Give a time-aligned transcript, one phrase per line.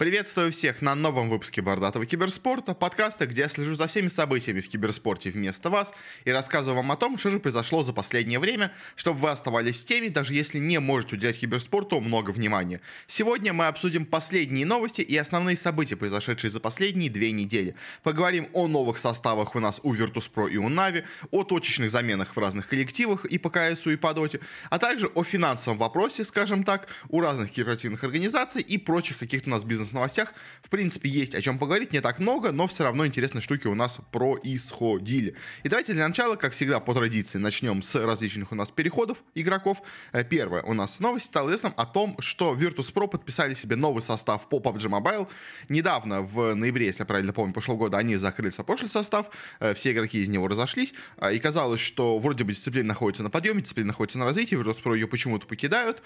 [0.00, 4.68] Приветствую всех на новом выпуске Бордатого киберспорта, подкаста, где я слежу за всеми событиями в
[4.70, 5.92] киберспорте вместо вас
[6.24, 9.84] и рассказываю вам о том, что же произошло за последнее время, чтобы вы оставались в
[9.84, 12.80] теме, даже если не можете уделять киберспорту много внимания.
[13.08, 17.74] Сегодня мы обсудим последние новости и основные события, произошедшие за последние две недели.
[18.02, 22.38] Поговорим о новых составах у нас у Virtus.pro и у Na'Vi, о точечных заменах в
[22.38, 24.40] разных коллективах и по КСУ и по Доте,
[24.70, 29.52] а также о финансовом вопросе, скажем так, у разных киберспортивных организаций и прочих каких-то у
[29.52, 33.04] нас бизнес новостях, в принципе, есть о чем поговорить, не так много, но все равно
[33.04, 35.34] интересные штуки у нас происходили.
[35.64, 39.82] И давайте для начала, как всегда, по традиции, начнем с различных у нас переходов игроков.
[40.12, 44.48] Э, первое у нас новость стала известным о том, что Virtus.pro подписали себе новый состав
[44.48, 45.28] по PUBG Mobile.
[45.68, 49.74] Недавно, в ноябре, если я правильно помню, прошлого года, они закрыли свой прошлый состав, э,
[49.74, 53.62] все игроки из него разошлись, э, и казалось, что вроде бы дисциплина находится на подъеме,
[53.62, 56.00] дисциплина находится на развитии, Virtus.pro ее почему-то покидают.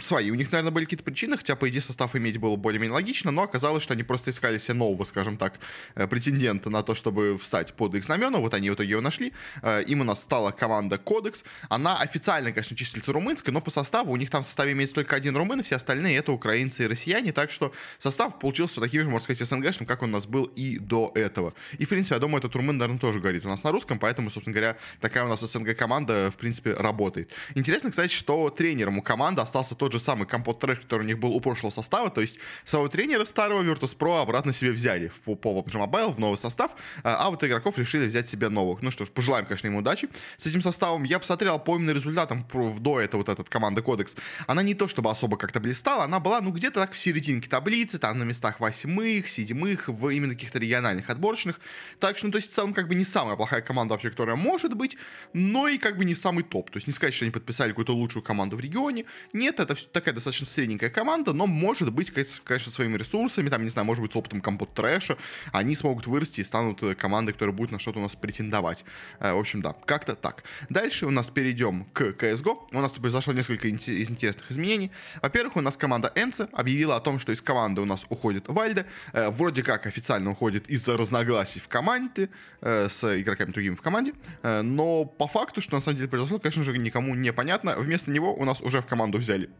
[0.00, 3.03] Свои у них, наверное, были какие-то причины, хотя, по идее, состав иметь было более-менее логично,
[3.30, 5.54] но оказалось, что они просто искали себе нового, скажем так,
[5.94, 8.38] э, претендента на то, чтобы встать под их знамена.
[8.38, 9.32] Вот они в итоге его нашли.
[9.62, 11.44] Э, им у нас стала команда Кодекс.
[11.68, 15.16] Она официально, конечно, числится румынской, но по составу у них там в составе имеется только
[15.16, 19.24] один румын, все остальные это украинцы и россияне, так что состав получился таким же, можно
[19.24, 21.54] сказать, СНГшным, как он у нас был и до этого.
[21.78, 24.30] И, в принципе, я думаю, этот румын, наверное, тоже говорит у нас на русском, поэтому,
[24.30, 27.30] собственно говоря, такая у нас СНГ команда, в принципе, работает.
[27.54, 31.18] Интересно, кстати, что тренером у команды остался тот же самый Компот Трэш, который у них
[31.18, 35.72] был у прошлого состава, то есть своего тренера старого Virtus.pro обратно себе взяли в, PUBG
[35.72, 38.82] Mobile в новый состав, а, а вот игроков решили взять себе новых.
[38.82, 40.08] Ну что ж, пожелаем, конечно, им удачи.
[40.36, 42.46] С этим составом я посмотрел по именно результатам
[42.78, 44.14] до этого вот этот команда Кодекс.
[44.46, 47.98] Она не то чтобы особо как-то блистала, она была, ну, где-то так в серединке таблицы,
[47.98, 51.58] там на местах восьмых, седьмых, в именно каких-то региональных отборочных.
[51.98, 54.36] Так что, ну, то есть, в целом, как бы не самая плохая команда вообще, которая
[54.36, 54.96] может быть,
[55.32, 56.70] но и как бы не самый топ.
[56.70, 59.04] То есть, не сказать, что они подписали какую-то лучшую команду в регионе.
[59.32, 63.86] Нет, это такая достаточно средненькая команда, но может быть, конечно, своими ресурсами, там, не знаю,
[63.86, 65.16] может быть, с опытом компот трэша,
[65.52, 68.84] они смогут вырасти и станут э, командой, которая будет на что-то у нас претендовать.
[69.20, 70.44] Э, в общем, да, как-то так.
[70.68, 72.68] Дальше у нас перейдем к CSGO.
[72.72, 74.90] У нас тут произошло несколько интересных изменений.
[75.22, 78.86] Во-первых, у нас команда Энса объявила о том, что из команды у нас уходит Вальда.
[79.12, 82.28] Э, вроде как официально уходит из-за разногласий в команде
[82.60, 84.14] с игроками другими в команде.
[84.42, 87.76] Но по факту, что на самом деле произошло, конечно же, никому не понятно.
[87.76, 89.50] Вместо него у нас уже в команду взяли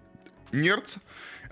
[0.52, 0.96] Нерц.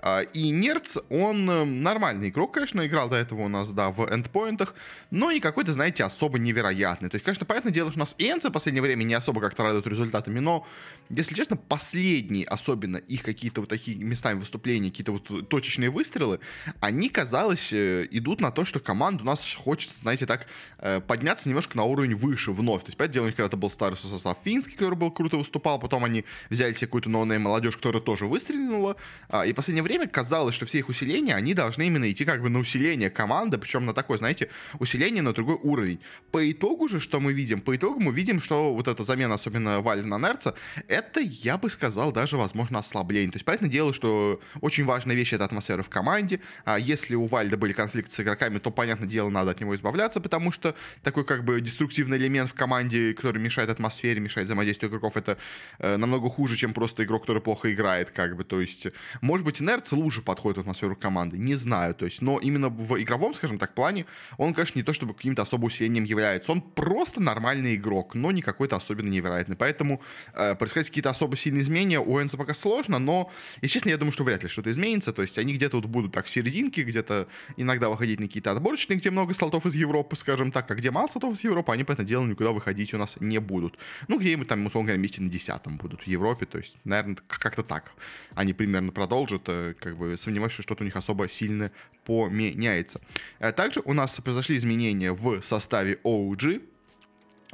[0.05, 4.13] А, и Нерц, он э, нормальный игрок, конечно, играл до этого у нас, да, в
[4.13, 4.75] эндпоинтах,
[5.11, 7.07] но не какой-то, знаете, особо невероятный.
[7.07, 9.63] То есть, конечно, понятное дело, что у нас Энцы в последнее время не особо как-то
[9.63, 10.67] радуют результатами, но,
[11.09, 16.39] если честно, последние, особенно их какие-то вот такие местами выступления, какие-то вот точечные выстрелы,
[16.79, 20.47] они, казалось, э, идут на то, что команда у нас хочет, знаете, так,
[20.79, 22.81] э, подняться немножко на уровень выше вновь.
[22.81, 26.25] То есть, понятное дело, когда-то был старый состав финский, который был круто выступал, потом они
[26.49, 28.95] взяли себе какую-то новую молодежь, которая тоже выстрелила,
[29.29, 32.41] а, и в последнее время казалось, что все их усиления, они должны именно идти как
[32.41, 34.49] бы на усиление команды, причем на такой, знаете,
[34.79, 35.99] усиление на другой уровень.
[36.31, 37.61] По итогу же, что мы видим?
[37.61, 40.55] По итогу мы видим, что вот эта замена, особенно Вальда на Нерца,
[40.87, 43.31] это, я бы сказал, даже, возможно, ослабление.
[43.31, 46.39] То есть, понятное дело, что очень важная вещь— это атмосфера в команде.
[46.65, 50.19] А если у Вальда были конфликты с игроками, то, понятное дело, надо от него избавляться,
[50.21, 55.17] потому что такой как бы деструктивный элемент в команде, который мешает атмосфере, мешает взаимодействию игроков,
[55.17, 55.37] это
[55.79, 58.43] э, намного хуже, чем просто игрок, который плохо играет, как бы.
[58.43, 58.87] То есть,
[59.21, 63.01] может быть, Нерц лучше подходит в атмосферу команды, не знаю, то есть, но именно в
[63.01, 64.05] игровом, скажем так, плане,
[64.37, 68.41] он, конечно, не то чтобы каким-то особым усилением является, он просто нормальный игрок, но не
[68.41, 70.01] какой-то особенно невероятный, поэтому
[70.33, 74.11] э, происходить какие-то особо сильные изменения у Энса пока сложно, но, если честно, я думаю,
[74.11, 77.27] что вряд ли что-то изменится, то есть, они где-то вот будут так в серединке, где-то
[77.57, 81.07] иногда выходить на какие-то отборочные, где много слотов из Европы, скажем так, а где мало
[81.07, 83.77] слотов из Европы, они, по этому делу, никуда выходить у нас не будут.
[84.07, 87.63] Ну, где-нибудь там, условно говоря, месте на десятом будут в Европе, то есть, наверное, как-то
[87.63, 87.91] так
[88.35, 91.71] они примерно продолжат, э, как бы сомневаюсь, что что-то у них особо сильно
[92.05, 92.99] поменяется.
[93.39, 96.61] Э, также у нас произошли изменения в составе OG.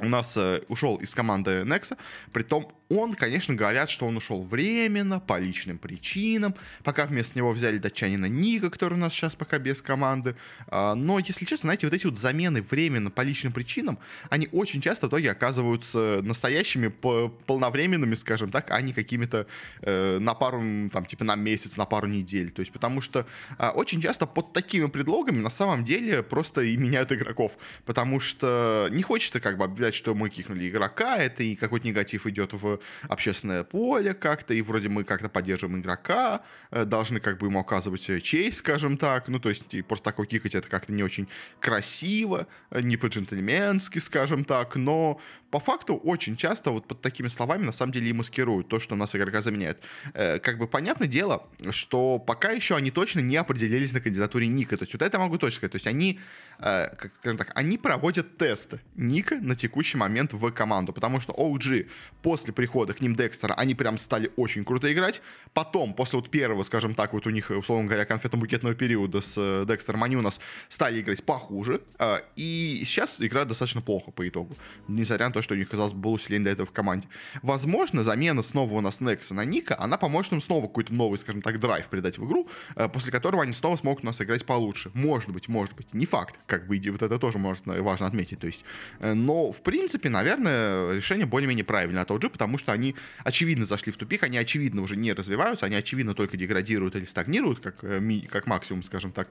[0.00, 1.98] У нас э, ушел из команды Nexa,
[2.32, 7.52] при том он, конечно, говорят, что он ушел временно, по личным причинам, пока вместо него
[7.52, 10.34] взяли датчанина Ника, который у нас сейчас пока без команды.
[10.66, 13.98] А, но, если честно, знаете, вот эти вот замены временно по личным причинам,
[14.28, 19.46] они очень часто в итоге оказываются настоящими, полновременными, скажем так, а не какими-то
[19.82, 20.60] э, на пару,
[20.92, 22.50] там, типа на месяц, на пару недель.
[22.50, 23.24] То есть, потому что
[23.56, 27.56] а, очень часто под такими предлогами на самом деле просто и меняют игроков.
[27.84, 32.26] Потому что не хочется как бы объявлять, что мы кикнули игрока, это и какой-то негатив
[32.26, 37.46] идет в общественное поле как-то, и вроде мы как-то поддерживаем игрока, э, должны как бы
[37.46, 41.02] ему оказывать э, честь, скажем так, ну, то есть просто так кикать это как-то не
[41.02, 41.28] очень
[41.60, 47.64] красиво, э, не по-джентльменски, скажем так, но по факту очень часто вот под такими словами
[47.64, 49.78] на самом деле и маскируют то, что нас игрока заменяет.
[50.14, 54.76] Э, как бы понятное дело, что пока еще они точно не определились на кандидатуре Ника.
[54.76, 55.72] То есть вот это могу точно сказать.
[55.72, 56.20] То есть они,
[56.60, 60.92] э, как, скажем так, они проводят тесты Ника на текущий момент в команду.
[60.92, 61.88] Потому что OG
[62.22, 65.22] после прихода к ним Декстера, они прям стали очень круто играть.
[65.54, 69.64] Потом, после вот первого, скажем так, вот у них, условно говоря, конфетно-букетного периода с э,
[69.66, 71.80] Декстером, они у нас стали играть похуже.
[71.98, 74.56] Э, и сейчас играют достаточно плохо по итогу.
[74.88, 77.08] Несмотря на то, что у них, казалось бы, было усиление до этого в команде.
[77.42, 81.42] Возможно, замена снова у нас Некса на Ника, она поможет им снова какой-то новый, скажем
[81.42, 82.48] так, драйв придать в игру,
[82.92, 84.90] после которого они снова смогут у нас играть получше.
[84.94, 85.92] Может быть, может быть.
[85.94, 88.40] Не факт, как бы, вот это тоже можно, важно отметить.
[88.40, 88.64] То есть,
[88.98, 93.92] э, но, в принципе, наверное, решение более-менее правильное от OG, потому что они, очевидно, зашли
[93.92, 98.20] в тупик, они, очевидно, уже не развиваются, они, очевидно, только деградируют или стагнируют, как, э,
[98.28, 99.28] как максимум, скажем так.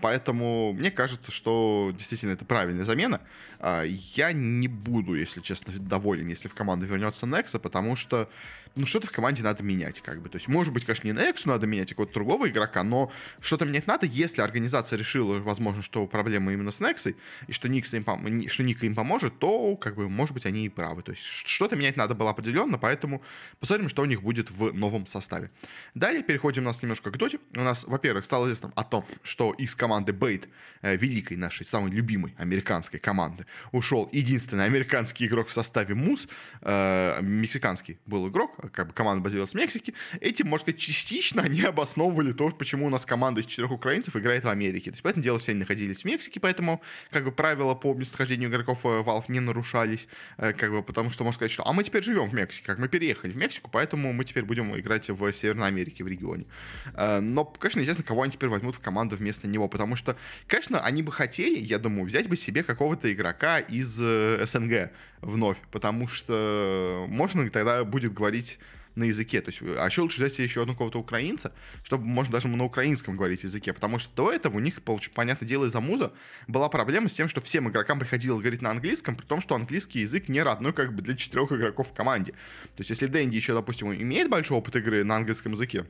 [0.00, 3.20] Поэтому мне кажется, что действительно это правильная замена.
[3.58, 8.28] А, я не буду, если честно, доволен, если в команду вернется Некса, потому что
[8.76, 10.28] ну, что-то в команде надо менять, как бы.
[10.28, 13.64] То есть, может быть, конечно, не Нексу надо менять, а какого-то другого игрока, но что-то
[13.64, 18.02] менять надо, если организация решила, возможно, что проблема именно с Нексой, и что, Никс им
[18.02, 21.02] пом- что Ника им поможет, то, как бы, может быть, они и правы.
[21.02, 23.22] То есть, что-то менять надо было определенно, поэтому
[23.60, 25.50] посмотрим, что у них будет в новом составе.
[25.94, 27.38] Далее переходим у нас немножко к доте.
[27.54, 30.48] У нас, во-первых, стало известно о том, что из команды Бейт,
[30.82, 36.28] э, великой нашей, самой любимой американской команды, ушел единственный американский игрок в составе МУС,
[36.60, 41.62] э, мексиканский был игрок, как бы команда базировалась в Мексике, этим, можно сказать, частично они
[41.62, 44.90] обосновывали то, почему у нас команда из четырех украинцев играет в Америке.
[44.90, 46.80] То есть, поэтому дело все они находились в Мексике, поэтому,
[47.10, 50.08] как бы, правила по местохождению игроков э, Valve не нарушались,
[50.38, 52.78] э, как бы, потому что, можно сказать, что, а мы теперь живем в Мексике, как
[52.78, 56.46] мы переехали в Мексику, поэтому мы теперь будем играть в Северной Америке, в регионе.
[56.94, 60.16] Э, но, конечно, естественно, кого они теперь возьмут в команду вместо него, потому что,
[60.46, 64.90] конечно, они бы хотели, я думаю, взять бы себе какого-то игрока из СНГ
[65.20, 68.55] вновь, потому что можно тогда будет говорить
[68.96, 69.40] на языке.
[69.40, 71.52] То есть, а еще лучше взять еще одного какого-то украинца,
[71.84, 73.72] чтобы можно даже на украинском говорить языке.
[73.72, 74.82] Потому что до этого у них,
[75.14, 76.12] понятное дело, из-за муза
[76.48, 80.00] была проблема с тем, что всем игрокам приходилось говорить на английском, при том, что английский
[80.00, 82.32] язык не родной как бы для четырех игроков в команде.
[82.32, 85.86] То есть, если Дэнди еще, допустим, имеет большой опыт игры на английском языке,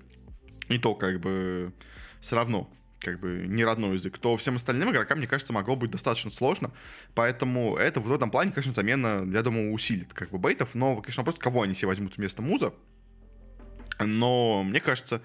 [0.68, 1.72] и то как бы
[2.20, 5.90] все равно как бы не родной язык, то всем остальным игрокам, мне кажется, могло быть
[5.90, 6.72] достаточно сложно.
[7.14, 10.74] Поэтому это в этом плане, конечно, замена, я думаю, усилит как бы бейтов.
[10.74, 12.72] Но, конечно, просто кого они себе возьмут вместо муза.
[13.98, 15.22] Но мне кажется,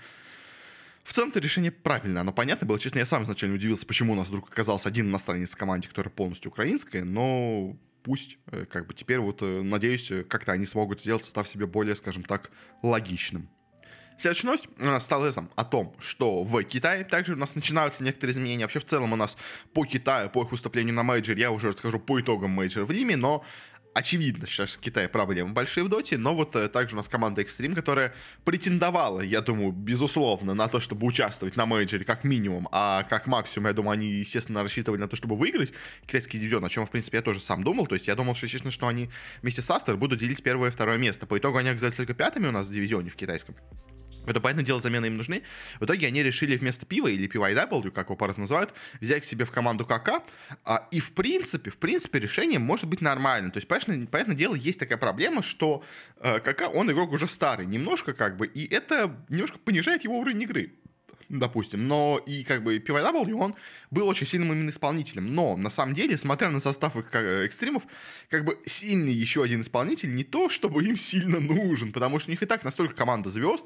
[1.03, 2.21] в целом-то решение правильное.
[2.21, 2.79] Оно понятно было.
[2.79, 6.11] Честно, я сам изначально удивился, почему у нас вдруг оказался один иностранец в команде, которая
[6.11, 11.23] полностью украинская, но пусть, э, как бы теперь вот, э, надеюсь, как-то они смогут сделать
[11.23, 12.51] состав себе более, скажем так,
[12.81, 13.49] логичным.
[14.17, 18.65] Следующая новость стала известна о том, что в Китае также у нас начинаются некоторые изменения.
[18.65, 19.35] Вообще, в целом у нас
[19.73, 23.15] по Китаю, по их выступлению на мейджоре, я уже расскажу по итогам мейджора в Лиме,
[23.15, 23.43] но
[23.93, 27.41] очевидно, сейчас в Китае проблемы большие в доте, но вот э, также у нас команда
[27.41, 33.03] Xtreme, которая претендовала, я думаю, безусловно, на то, чтобы участвовать на мейджоре как минимум, а
[33.03, 35.73] как максимум, я думаю, они, естественно, рассчитывали на то, чтобы выиграть
[36.05, 38.45] китайский дивизион, о чем, в принципе, я тоже сам думал, то есть я думал, что,
[38.45, 39.09] естественно, что они
[39.41, 41.27] вместе с Aster будут делить первое и второе место.
[41.27, 43.55] По итогу они оказались только пятыми у нас в дивизионе в китайском.
[44.27, 45.43] Это, понятное дело, замены им нужны.
[45.79, 49.45] В итоге они решили вместо пива или PYW, как его по называют, взять к себе
[49.45, 50.23] в команду КК.
[50.63, 53.51] А, и в принципе, в принципе, решение может быть нормальным.
[53.51, 55.83] То есть, понятное, понятное дело, есть такая проблема, что
[56.17, 60.41] э, КК, он игрок уже старый немножко, как бы, и это немножко понижает его уровень
[60.43, 60.71] игры
[61.39, 63.55] допустим, но и как бы PYW, он
[63.89, 67.83] был очень сильным именно исполнителем, но на самом деле, смотря на состав их э, экстримов,
[68.29, 72.31] как бы сильный еще один исполнитель не то, чтобы им сильно нужен, потому что у
[72.31, 73.65] них и так настолько команда звезд,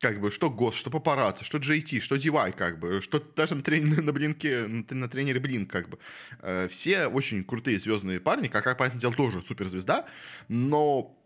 [0.00, 3.62] как бы, что ГОС, что Папарацци, что JT, что DY, как бы, что даже на,
[3.62, 5.98] трени- на блинке, на тренере Блинк, как бы.
[6.40, 10.06] Э, все очень крутые звездные парни, как, понятное дело, тоже суперзвезда,
[10.48, 11.16] но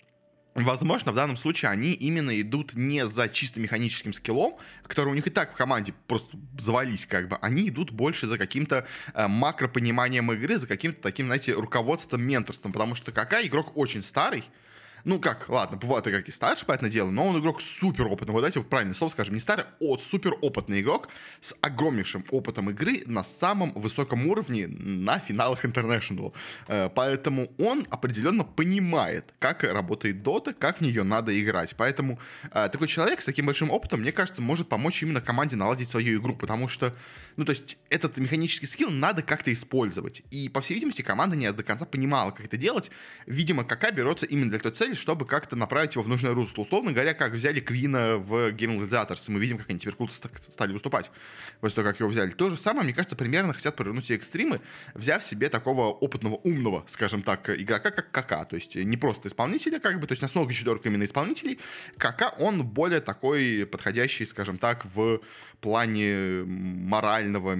[0.54, 4.56] Возможно, в данном случае они именно идут не за чисто механическим скиллом,
[4.87, 7.37] который у них и так в команде просто завались, как бы.
[7.37, 12.73] Они идут больше за каким-то э, макропониманием игры, за каким-то таким, знаете, руководством, менторством.
[12.73, 14.44] Потому что какая игрок очень старый,
[15.04, 18.32] ну как, ладно, бывают игроки старше, понятное дело, но он игрок супер опытный.
[18.32, 21.08] Вот давайте правильное слово скажем, не старый, а супер опытный игрок
[21.40, 26.32] с огромнейшим опытом игры на самом высоком уровне на финалах International.
[26.68, 31.75] Э, поэтому он определенно понимает, как работает Dota, как в нее надо играть.
[31.76, 32.18] Поэтому
[32.50, 36.20] э, такой человек с таким большим опытом, мне кажется, может помочь именно команде наладить свою
[36.20, 36.94] игру, потому что
[37.37, 40.23] ну, то есть этот механический скилл надо как-то использовать.
[40.31, 42.91] И, по всей видимости, команда не до конца понимала, как это делать.
[43.26, 46.62] Видимо, какая берется именно для той цели, чтобы как-то направить его в нужное русло.
[46.62, 50.14] Условно говоря, как взяли Квина в Game Gladiators, и мы видим, как они теперь круто
[50.14, 51.11] стали выступать
[51.61, 52.31] после того, как его взяли.
[52.31, 54.61] То же самое, мне кажется, примерно хотят повернуть все экстримы,
[54.95, 58.45] взяв себе такого опытного, умного, скажем так, игрока, как Кака.
[58.45, 61.59] То есть не просто исполнителя, как бы, то есть у нас много четверок именно исполнителей.
[61.99, 65.21] Кака, он более такой подходящий, скажем так, в
[65.64, 67.52] плане морального,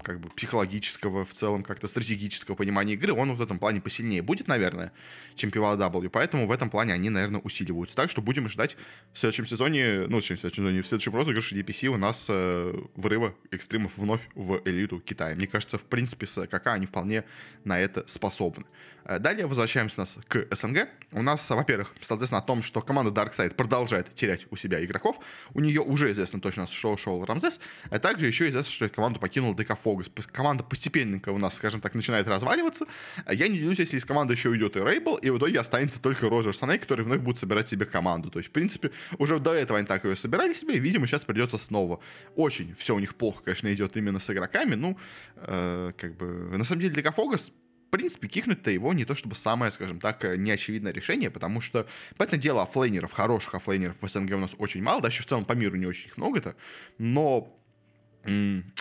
[0.00, 4.46] как бы психологического, в целом как-то стратегического понимания игры, он в этом плане посильнее будет,
[4.46, 4.92] наверное,
[5.34, 6.08] чем PWW.
[6.08, 7.96] Поэтому в этом плане они, наверное, усиливаются.
[7.96, 8.76] Так что будем ждать
[9.12, 13.34] в следующем сезоне, ну, в следующем сезоне, в следующем розыгрыше DPC у нас э, врыва
[13.50, 15.34] экстримов вновь в элиту Китая.
[15.34, 17.24] Мне кажется, в принципе, с КК они вполне
[17.64, 18.66] на это способны.
[19.04, 20.88] Э, далее возвращаемся у нас к СНГ.
[21.12, 25.18] У нас, во-первых, соответственно, о том, что команда Darkseid продолжает терять у себя игроков.
[25.54, 27.60] У нее уже известно точно, что ушел Рамзес.
[27.90, 30.10] А также еще известно, что команду покинул ДК Фогас.
[30.32, 32.86] Команда постепенненько у нас, скажем так, начинает разваливаться.
[33.30, 36.28] Я не делюсь, если из команды еще уйдет и Рейбл, и в итоге останется только
[36.28, 38.30] Роджер Саней, который вновь будет собирать себе команду.
[38.30, 41.24] То есть, в принципе, уже до этого они так ее собирали себе, и, видимо, сейчас
[41.24, 42.00] придется снова.
[42.36, 44.74] Очень все у них плохо, конечно, идет именно с игроками.
[44.74, 44.98] Ну,
[45.36, 47.52] э, как бы, на самом деле, ДК Фогас
[47.92, 52.40] принципе, кикнуть-то его не то чтобы самое, скажем так, э, неочевидное решение, потому что, понятное
[52.40, 55.52] дело, оффлейнеров, хороших оффлейнеров в СНГ у нас очень мало, да, еще в целом по
[55.52, 56.56] миру не очень их много-то,
[56.98, 57.54] но,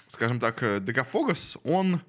[0.07, 2.01] скажем так, э, DkPhobos, он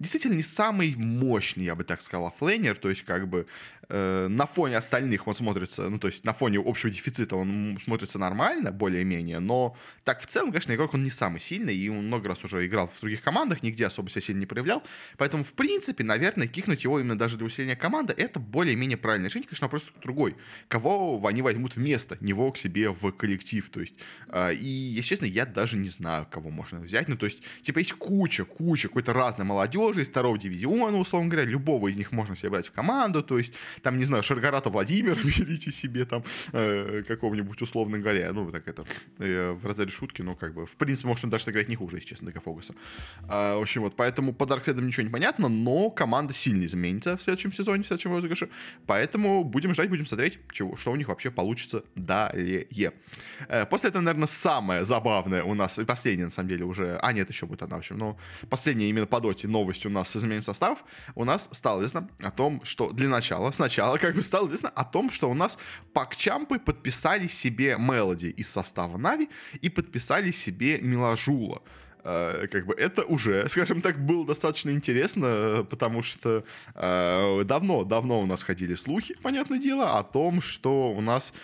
[0.00, 3.46] действительно не самый мощный, я бы так сказал, оффлейнер, то есть как бы
[3.88, 8.18] э, на фоне остальных он смотрится, ну, то есть на фоне общего дефицита он смотрится
[8.18, 12.28] нормально, более-менее, но так в целом, конечно, игрок он не самый сильный, и он много
[12.28, 14.82] раз уже играл в других командах, нигде особо себя сильно не проявлял,
[15.18, 19.46] поэтому, в принципе, наверное, кикнуть его именно даже для усиления команды, это более-менее правильное решение,
[19.46, 20.34] конечно, вопрос другой.
[20.68, 23.96] Кого они возьмут вместо него к себе в коллектив, то есть,
[24.28, 27.80] э, и, если честно, я даже не знаю, кого можно взять, ну, то есть, типа,
[27.80, 32.36] есть куча, куча какой-то разной молодежи из второго дивизиона, условно говоря, любого из них можно
[32.36, 37.02] себе брать в команду, то есть, там, не знаю, Шаргарата Владимира берите себе там э,
[37.06, 38.84] какого-нибудь, условно говоря, ну, так это,
[39.18, 41.96] э, в разрезе шутки, но как бы, в принципе, может он даже сыграть не хуже,
[41.96, 42.74] если честно, для Фогуса.
[43.28, 47.22] А, в общем, вот, поэтому по Дарксайдам ничего не понятно, но команда сильно изменится в
[47.22, 48.48] следующем сезоне, в следующем розыгрыше,
[48.86, 52.66] поэтому будем ждать, будем смотреть, чего, что у них вообще получится далее.
[53.48, 57.12] Э, после этого, наверное, самое забавное у нас, и последнее, на самом деле, уже, а,
[57.12, 58.18] нет, еще будет одна, в общем, но
[58.48, 60.84] последняя именно по доте новость у нас с изменением состав,
[61.14, 64.84] у нас стало известно о том, что для начала, сначала как бы стало известно о
[64.84, 65.58] том, что у нас
[65.92, 69.28] пакчампы подписали себе Мелоди из состава Нави
[69.60, 71.62] и подписали себе Миложула.
[72.02, 76.44] Uh, как бы это уже, скажем так, было достаточно интересно, потому что
[76.74, 81.34] uh, давно, давно у нас ходили слухи, понятное дело, о том, что у нас,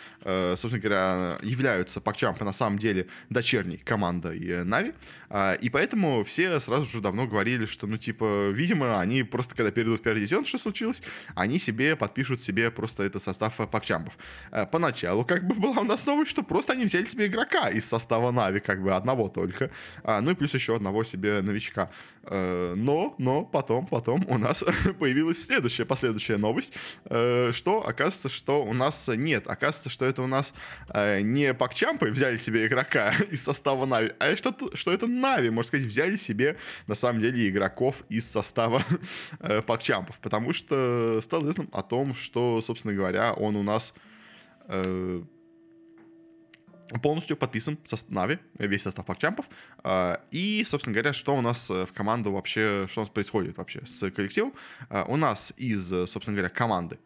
[0.56, 4.92] собственно говоря, являются Пакчампы на самом деле дочерней командой Нави.
[5.28, 9.70] А, и поэтому все сразу же давно говорили, что, ну, типа, видимо, они просто, когда
[9.70, 11.02] перейдут в первый дивизион, что случилось,
[11.34, 14.16] они себе подпишут себе просто это состав э, пакчампов.
[14.50, 17.84] А, поначалу, как бы, была у нас новость, что просто они взяли себе игрока из
[17.86, 19.70] состава Нави, как бы, одного только.
[20.04, 21.90] А, ну, и плюс еще одного себе новичка.
[22.28, 24.64] Но, но потом, потом у нас
[24.98, 26.72] появилась следующая, последующая новость,
[27.04, 29.46] что оказывается, что у нас нет.
[29.46, 30.54] Оказывается, что это у нас
[30.94, 35.86] не пакчампы взяли себе игрока из состава Нави, а что, что это Нави, можно сказать,
[35.86, 36.56] взяли себе,
[36.86, 38.82] на самом деле, игроков из состава
[39.40, 43.94] э, Пакчампов, потому что стало известно о том, что, собственно говоря, он у нас
[44.68, 45.22] э,
[47.02, 49.46] полностью подписан со Нави, весь состав Пакчампов.
[49.84, 53.84] Э, и, собственно говоря, что у нас в команду вообще, что у нас происходит вообще
[53.84, 54.52] с коллективом.
[54.90, 57.05] Э, у нас из, собственно говоря, команды э,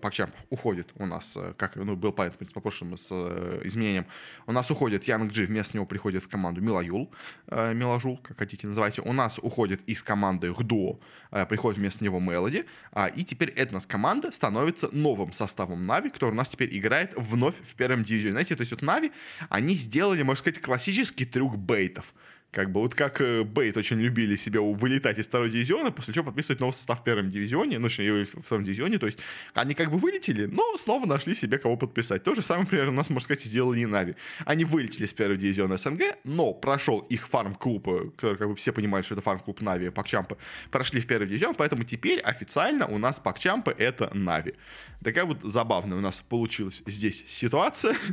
[0.00, 3.60] Пакчамп уходит у нас, э, как ну, был понятно, в принципе, по прошлому с э,
[3.64, 4.06] изменением.
[4.46, 7.10] У нас уходит Янг Джи, вместо него приходит в команду Милаюл,
[7.48, 9.02] э, Милажул, как хотите называйте.
[9.02, 12.64] У нас уходит из команды Гдо, э, приходит вместо него Мелоди.
[12.92, 17.12] Э, и теперь эта нас команда становится новым составом Нави, который у нас теперь играет
[17.16, 18.32] вновь в первом дивизионе.
[18.32, 19.12] Знаете, то есть вот Нави,
[19.48, 22.14] они сделали, можно сказать, классический трюк бейтов.
[22.54, 26.26] Как бы вот как э, Бейт очень любили себе вылетать из второй дивизиона, после чего
[26.26, 29.18] подписывать новый состав в первом дивизионе, ну, точнее, в втором дивизионе, то есть
[29.54, 32.22] они как бы вылетели, но снова нашли себе кого подписать.
[32.22, 34.14] То же самое, например, у нас, можно сказать, сделали и Нави.
[34.44, 38.72] Они вылетели с первого дивизиона СНГ, но прошел их фарм-клуб, э, который, как бы все
[38.72, 40.36] понимают, что это фарм-клуб Нави, Пакчампы,
[40.70, 44.54] прошли в первый дивизион, поэтому теперь официально у нас Пакчампы это Нави.
[45.02, 47.96] Такая вот забавная у нас получилась здесь ситуация.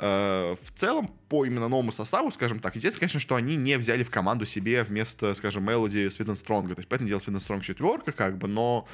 [0.00, 4.02] Э, в целом, по именно новому составу, скажем так, здесь, конечно, что они не взяли
[4.02, 6.74] в команду себе вместо, скажем, Мелоди Свиден Стронга.
[6.74, 8.88] То есть, поэтому дело Свиден Стронг четверка, как бы, но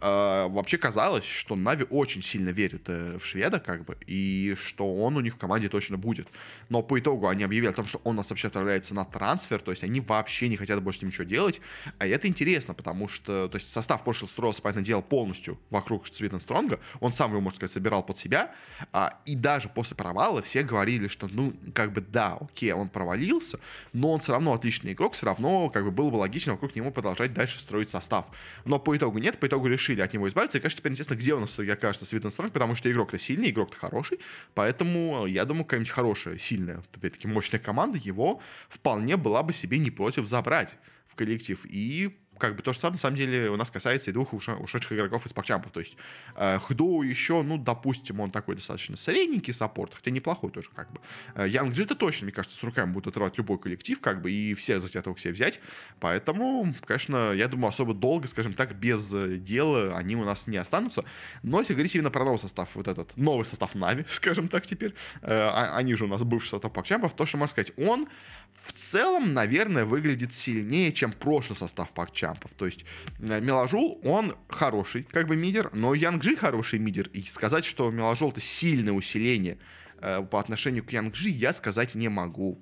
[0.00, 4.94] э, вообще казалось, что Нави очень сильно верит э, в шведа, как бы, и что
[4.96, 6.28] он у них в команде точно будет.
[6.68, 9.60] Но по итогу они объявили о том, что он у нас вообще отправляется на трансфер,
[9.60, 11.60] то есть они вообще не хотят больше ничего делать.
[11.98, 16.40] А это интересно, потому что, то есть состав прошлого строился, понятное дело, полностью вокруг Свитен
[16.40, 16.80] Стронга.
[17.00, 18.54] Он сам его, можно сказать, собирал под себя.
[18.92, 23.58] А, и даже после провала все говорили, что, ну, как бы, да, окей, он провалился,
[23.92, 26.90] но он все равно отличный игрок, все равно, как бы, было бы логично вокруг него
[26.90, 28.26] продолжать дальше строить состав.
[28.64, 30.58] Но по итогу нет, по итогу решили от него избавиться.
[30.58, 33.18] И, конечно, теперь интересно, где у нас в итоге окажется Свитен Стронг, потому что игрок-то
[33.18, 34.18] сильный, игрок-то хороший.
[34.54, 39.90] Поэтому, я думаю, какая-нибудь хорошая, сильная, опять-таки, мощная команда его вполне была бы себе не
[39.90, 40.76] против забрать
[41.06, 41.60] в коллектив.
[41.64, 44.92] И как бы то же самое, на самом деле, у нас касается и двух ушедших
[44.92, 45.72] игроков из пакчампов.
[45.72, 45.96] То есть
[46.36, 51.00] э, Хду еще, ну, допустим, он такой достаточно средненький саппорт, хотя неплохой тоже, как бы.
[51.34, 54.54] Э, Янг Джита точно, мне кажется, с руками будет отрывать любой коллектив, как бы, и
[54.54, 55.60] все захотят его к себе взять.
[56.00, 61.04] Поэтому, конечно, я думаю, особо долго, скажем так, без дела они у нас не останутся.
[61.42, 64.94] Но если говорить именно про новый состав, вот этот новый состав Нави, скажем так, теперь,
[65.22, 68.08] э, а, они же у нас бывший состав пакчампов, то, что можно сказать, он
[68.54, 72.23] в целом, наверное, выглядит сильнее, чем прошлый состав пакчампов.
[72.56, 72.84] То есть
[73.20, 77.08] э, Меложул, он хороший, как бы мидер, но Янгджи хороший мидер.
[77.12, 79.58] И сказать, что Меложул это сильное усиление
[79.98, 82.58] э, по отношению к Янгджи, я сказать не могу.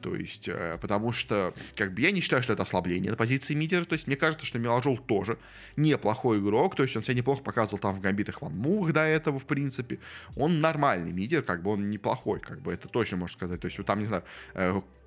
[0.00, 3.54] То есть, э, потому что, как бы, я не считаю, что это ослабление на позиции
[3.54, 3.84] мидера.
[3.84, 5.38] То есть, мне кажется, что Меложул тоже
[5.76, 6.76] неплохой игрок.
[6.76, 9.98] То есть, он себя неплохо показывал там в гамбитах Ван Мух до этого, в принципе.
[10.36, 13.60] Он нормальный мидер, как бы, он неплохой, как бы, это точно можно сказать.
[13.60, 14.24] То есть, вот там, не знаю,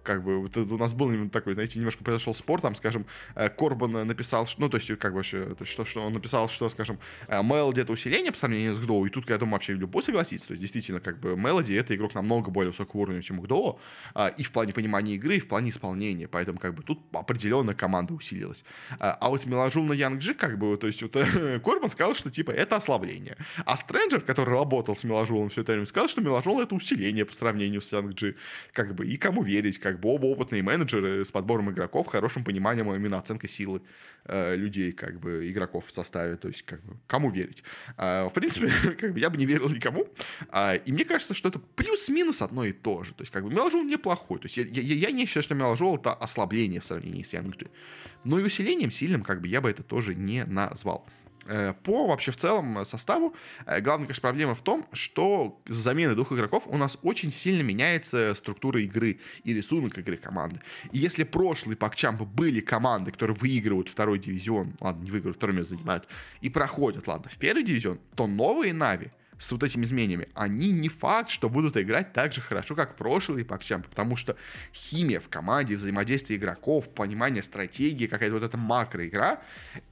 [0.03, 3.49] как бы вот у нас был именно такой, знаете, немножко произошел спор, там, скажем, э,
[3.49, 6.69] Корбан написал, ну, то есть, как бы вообще, то есть, что, что он написал, что,
[6.69, 10.47] скажем, Мелоди это усиление по сравнению с Гдоу, и тут, я думаю, вообще любой согласится,
[10.47, 13.79] то есть, действительно, как бы, Мелоди это игрок намного более высокого уровня, чем Гдоу,
[14.13, 17.73] а, и в плане понимания игры, и в плане исполнения, поэтому, как бы, тут определенно
[17.73, 18.63] команда усилилась.
[18.99, 21.13] А, а вот Меложул на Янгджи, как бы, то есть, вот
[21.63, 25.85] Корбан сказал, что, типа, это ослабление, а Стрэнджер, который работал с Меложулом все это время,
[25.85, 28.35] сказал, что Меложул это усиление по сравнению с Янгджи,
[28.73, 32.93] как бы, и кому верить, как бы, оба опытные менеджеры с подбором игроков, хорошим пониманием
[32.93, 33.81] именно оценка силы
[34.25, 37.63] э, людей, как бы, игроков в составе, то есть, как бы, кому верить.
[37.95, 38.69] А, в принципе,
[38.99, 40.05] как бы, я бы не верил никому,
[40.49, 43.49] а, и мне кажется, что это плюс-минус одно и то же, то есть, как бы,
[43.49, 47.23] Меложул неплохой, то есть, я, я, я не считаю, что Меложул это ослабление в сравнении
[47.23, 47.69] с Янгджи,
[48.25, 51.07] но и усилением сильным, как бы, я бы это тоже не назвал.
[51.49, 53.33] Э, по вообще в целом составу
[53.65, 57.63] э, главная, конечно, проблема в том, что с заменой двух игроков у нас очень сильно
[57.63, 60.61] меняется структура игры и рисунок игры команды.
[60.91, 65.71] И если прошлые пакчампы были команды, которые выигрывают второй дивизион, ладно, не выигрывают, второй место
[65.71, 66.07] занимают,
[66.41, 69.07] и проходят, ладно, в первый дивизион, то новые Нави
[69.39, 73.45] с вот этими изменениями, они не факт, что будут играть так же хорошо, как прошлые
[73.45, 74.35] пакчампы, потому что
[74.73, 79.41] химия в команде, взаимодействие игроков, понимание стратегии, какая-то вот эта макроигра,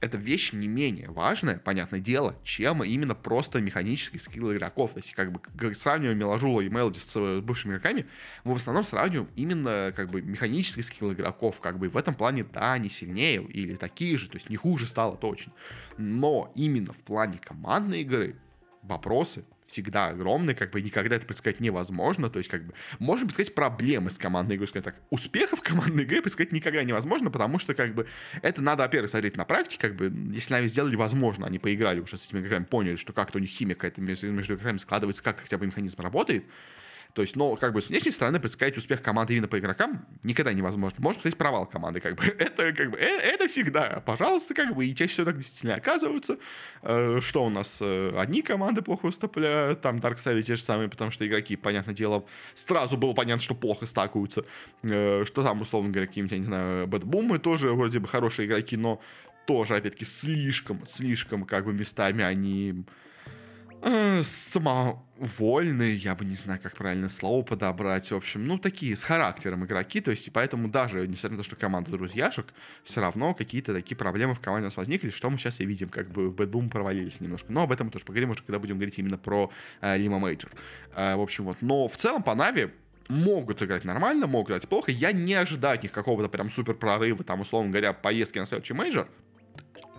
[0.00, 4.92] это вещь не менее важная, понятное дело, чем именно просто механический скилл игроков.
[4.92, 8.06] То есть, как бы, как сравниваем Меложула и Мелоди с э, бывшими игроками,
[8.44, 12.44] мы в основном сравниваем именно, как бы, механический скилл игроков, как бы, в этом плане,
[12.44, 15.54] да, они сильнее или такие же, то есть, не хуже стало точно.
[15.96, 18.36] Но именно в плане командной игры
[18.88, 23.54] вопросы всегда огромные, как бы никогда это предсказать невозможно, то есть как бы можно предсказать
[23.54, 24.96] проблемы с командной игрой, скажем так.
[25.10, 28.06] Успехов командной игры предсказать никогда невозможно, потому что как бы
[28.40, 32.16] это надо, во-первых, смотреть на практике, как бы если они сделали возможно, они поиграли уже
[32.16, 35.58] с этими игроками, поняли, что как-то у них химия какая-то между, игроками складывается, как хотя
[35.58, 36.44] бы механизм работает,
[37.14, 40.52] то есть, но как бы с внешней стороны предсказать успех команды именно по игрокам никогда
[40.52, 40.98] невозможно.
[41.00, 42.24] Может быть провал команды, как бы.
[42.38, 46.38] Это как бы э, это всегда, пожалуйста, как бы, и чаще всего так действительно оказываются.
[46.82, 47.78] Э, что у нас?
[47.80, 51.94] Э, одни команды плохо выступляют, там Dark Side те же самые, потому что игроки, понятное
[51.94, 54.44] дело, сразу было понятно, что плохо стакаются.
[54.82, 59.00] Что там, условно говоря, какие-нибудь, я не знаю, Бэтбумы тоже вроде бы хорошие игроки, но
[59.46, 62.84] тоже, опять-таки, слишком, слишком, как бы, местами они
[63.82, 69.02] э, самовольные, я бы не знаю, как правильно слово подобрать, в общем, ну, такие с
[69.02, 72.46] характером игроки, то есть, и поэтому даже, несмотря на то, что команда друзьяшек,
[72.84, 75.88] все равно какие-то такие проблемы в команде у нас возникли, что мы сейчас и видим,
[75.88, 78.98] как бы BetBoom провалились немножко, но об этом мы тоже поговорим уже, когда будем говорить
[78.98, 80.50] именно про э, Лима Мейджор.
[80.94, 82.70] Э, в общем, вот, но в целом по Нави
[83.08, 84.92] могут играть нормально, могут играть плохо.
[84.92, 88.74] Я не ожидаю от них какого-то прям супер прорыва, там, условно говоря, поездки на следующий
[88.74, 89.08] мейджор.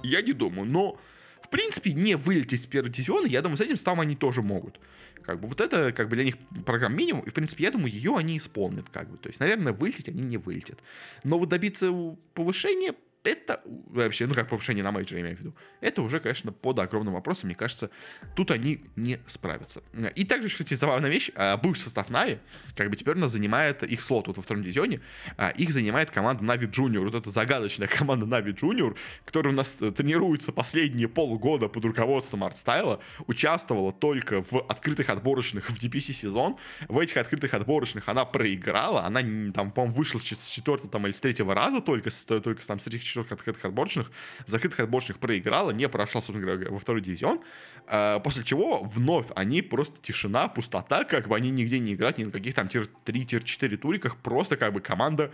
[0.04, 1.00] Я не думаю, но
[1.50, 4.80] в принципе, не вылететь с первого дивизиона, я думаю, с этим составом они тоже могут.
[5.24, 7.92] Как бы вот это, как бы для них программа минимум, и, в принципе, я думаю,
[7.92, 9.18] ее они исполнят, как бы.
[9.18, 10.78] То есть, наверное, вылететь они не вылетят.
[11.24, 11.92] Но вот добиться
[12.36, 16.52] повышения это вообще, ну как повышение на мейджор, я имею в виду, это уже, конечно,
[16.52, 17.90] под огромным вопросом, мне кажется,
[18.36, 19.84] тут они не справятся.
[20.16, 22.40] И также, кстати, забавная вещь, а, бывший состав Нави,
[22.76, 25.02] как бы теперь у нас занимает их слот вот во втором дивизионе,
[25.38, 29.76] а, их занимает команда Нави Junior, вот эта загадочная команда Нави Junior, которая у нас
[29.82, 36.58] э, тренируется последние полгода под руководством Артстайла, участвовала только в открытых отборочных в DPC сезон,
[36.88, 41.20] в этих открытых отборочных она проиграла, она там, по-моему, вышла с четвертого там, или с
[41.20, 44.12] третьего раза только, только там, с этих четырех открытых отборочных,
[44.46, 47.42] в закрытых отборочных проиграла, не прошла, собственно говоря, во второй дивизион,
[47.88, 52.24] а, после чего вновь они просто тишина, пустота, как бы они нигде не играют, ни
[52.24, 55.32] на каких там тир-3-4 туриках, просто как бы команда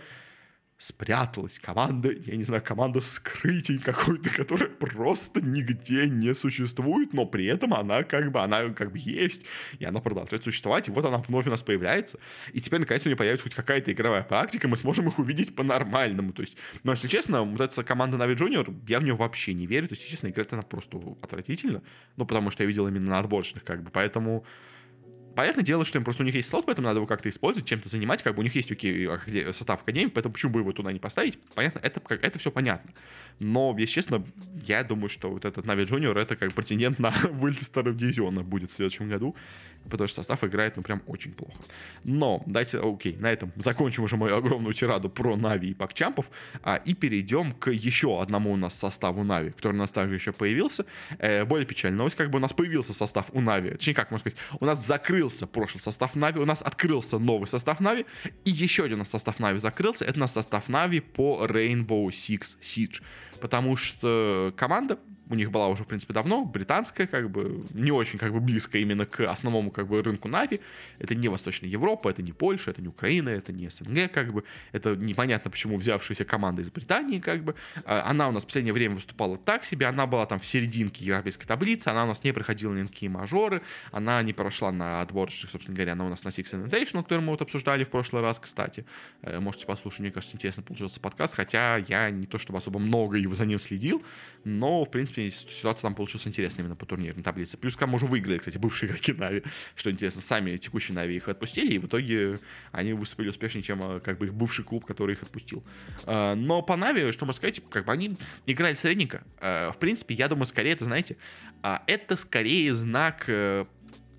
[0.78, 7.46] спряталась команда, я не знаю, команда скрытий какой-то, которая просто нигде не существует, но при
[7.46, 9.44] этом она как бы, она как бы есть,
[9.78, 12.18] и она продолжает существовать, и вот она вновь у нас появляется,
[12.52, 16.34] и теперь наконец у нее появится хоть какая-то игровая практика, мы сможем их увидеть по-нормальному,
[16.34, 19.66] то есть, но если честно, вот эта команда Navi Junior, я в нее вообще не
[19.66, 21.82] верю, то есть, честно, играть она просто отвратительно,
[22.16, 24.44] ну, потому что я видел именно на отборочных, как бы, поэтому
[25.36, 27.90] Понятное дело, что им просто у них есть слот, поэтому надо его как-то использовать, чем-то
[27.90, 29.06] занимать, как бы у них есть окей,
[29.52, 31.38] состав академии, поэтому почему бы его туда не поставить?
[31.54, 32.90] Понятно, это, это все понятно.
[33.38, 34.24] Но, если честно,
[34.66, 38.72] я думаю, что вот этот NaVi Junior это как претендент на вылет старого дивизиона будет
[38.72, 39.36] в следующем году
[39.88, 41.58] потому что состав играет, ну, прям очень плохо.
[42.04, 46.26] Но, дайте, окей, на этом закончим уже мою огромную тираду про NaVi и Puckchamp ов,
[46.62, 50.32] а, и перейдем к еще одному у нас составу NaVi, который у нас также еще
[50.32, 50.84] появился.
[51.18, 54.30] Э, более печальная новость, как бы у нас появился состав у NaVi, точнее, как можно
[54.30, 58.06] сказать, у нас закрылся прошлый состав NaVi, у нас открылся новый состав NaVi,
[58.44, 62.06] и еще один у нас состав Нави закрылся, это у нас состав Нави по Rainbow
[62.08, 63.02] Six Siege,
[63.40, 68.18] потому что команда у них была уже, в принципе, давно, британская, как бы, не очень,
[68.18, 70.60] как бы, близко именно к основному, как бы, рынку Нави.
[70.98, 74.44] Это не Восточная Европа, это не Польша, это не Украина, это не СНГ, как бы.
[74.72, 77.54] Это непонятно, почему взявшаяся команда из Британии, как бы.
[77.84, 81.04] А, она у нас в последнее время выступала так себе, она была там в серединке
[81.04, 85.00] европейской таблицы, она у нас не проходила ни на какие мажоры, она не прошла на
[85.00, 88.22] отборочных, собственно говоря, она у нас на Six Invitational, который мы вот обсуждали в прошлый
[88.22, 88.84] раз, кстати.
[89.22, 93.16] Э, можете послушать, мне кажется, интересно получился подкаст, хотя я не то чтобы особо много
[93.16, 94.02] его за ним следил,
[94.44, 97.56] но, в принципе, принципе, ситуация там получилась интересная именно по турнирной таблице.
[97.56, 99.42] Плюс к тому же выиграли, кстати, бывшие игроки Нави,
[99.74, 102.38] что интересно, сами текущие Нави их отпустили, и в итоге
[102.72, 105.64] они выступили успешнее, чем э, как бы их бывший клуб, который их отпустил.
[106.04, 109.24] Э, но по Нави, что можно сказать, как бы они играли средненько.
[109.40, 111.16] Э, в принципе, я думаю, скорее, это, знаете,
[111.86, 113.28] это скорее знак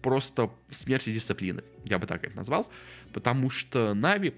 [0.02, 2.70] просто смерти дисциплины, я бы так это назвал,
[3.14, 4.34] потому что Нави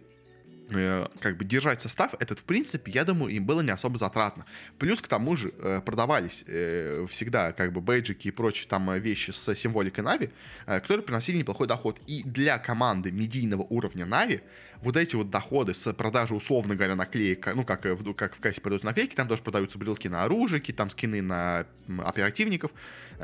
[0.71, 4.45] Э, как бы держать состав, этот, в принципе, я думаю, им было не особо затратно.
[4.77, 9.31] Плюс, к тому же, э, продавались э, всегда как бы бейджики и прочие там вещи
[9.31, 10.29] с символикой Нави,
[10.65, 11.99] которые приносили неплохой доход.
[12.07, 14.41] И для команды медийного уровня Нави
[14.81, 18.61] вот эти вот доходы с продажи, условно говоря, наклеек, ну, как, в, как в кассе
[18.61, 21.65] продаются наклейки, там тоже продаются брелки на оружие, там скины на
[21.99, 22.71] оперативников,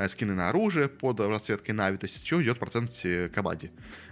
[0.08, 2.90] скины на оружие под расцветкой Нави, то есть еще идет процент.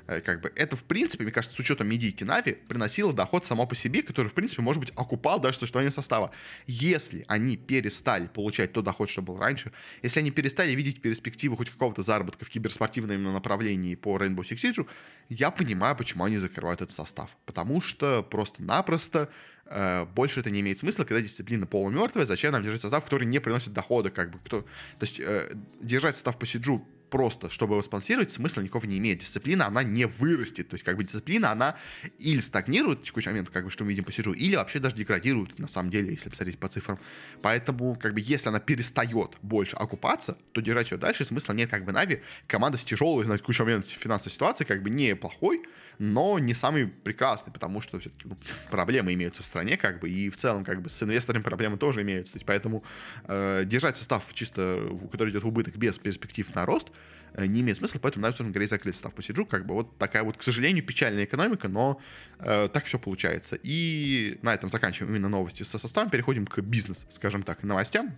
[0.07, 3.67] Э, как бы это, в принципе, мне кажется, с учетом медийки Нави, приносило доход само
[3.67, 6.31] по себе, который, в принципе, может быть, окупал даже существование состава.
[6.67, 11.71] Если они перестали получать тот доход, что был раньше, если они перестали видеть перспективы хоть
[11.71, 14.87] какого-то заработка в киберспортивном направлении по Rainbow Six Siege,
[15.29, 17.34] я понимаю, почему они закрывают этот состав.
[17.47, 19.29] Потому что просто-напросто
[19.67, 23.39] э, больше это не имеет смысла, когда дисциплина полумертвая, зачем нам держать состав, который не
[23.39, 24.63] приносит дохода, как бы, кто...
[24.63, 24.69] То
[25.03, 29.21] есть э, держать состав по Сиджу просто, чтобы его спонсировать, смысла никакого не имеет.
[29.21, 30.69] Дисциплина, она не вырастет.
[30.69, 31.77] То есть, как бы, дисциплина, она
[32.19, 34.97] или стагнирует в текущий момент, как бы, что мы видим по сижу, или вообще даже
[34.97, 36.99] деградирует, на самом деле, если посмотреть по цифрам.
[37.41, 41.71] Поэтому, как бы, если она перестает больше окупаться, то держать ее дальше смысла нет.
[41.71, 45.63] Как бы, Нави, команда с тяжелой, на текущий момент финансовой ситуации, как бы, не плохой,
[45.99, 48.37] но не самый прекрасный, потому что все-таки ну,
[48.71, 52.03] проблемы имеются в стране, как бы, и в целом, как бы, с инвесторами проблемы тоже
[52.03, 52.33] имеются.
[52.33, 52.83] То есть, поэтому
[53.29, 56.89] э, держать состав чисто, который идет в убыток без перспектив на рост,
[57.37, 59.45] не имеет смысла, поэтому надо, собственно говоря, закрыть состав посиджу.
[59.45, 62.01] Как бы вот такая вот, к сожалению, печальная экономика, но
[62.39, 63.59] э, так все получается.
[63.63, 68.17] И на этом заканчиваем именно новости со составом, переходим к бизнес, скажем так, новостям.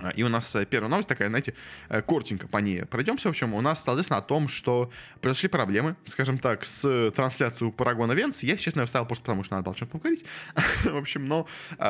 [0.00, 1.54] А, и у нас э, первая новость такая, знаете,
[1.88, 3.28] э, коротенько по ней пройдемся.
[3.28, 8.12] В общем, у нас, соответственно, о том, что произошли проблемы, скажем так, с трансляцией Paragon
[8.12, 8.42] Events.
[8.42, 10.24] Я, честно, вставил просто потому, что надо было о чем поговорить.
[10.84, 11.46] в общем, но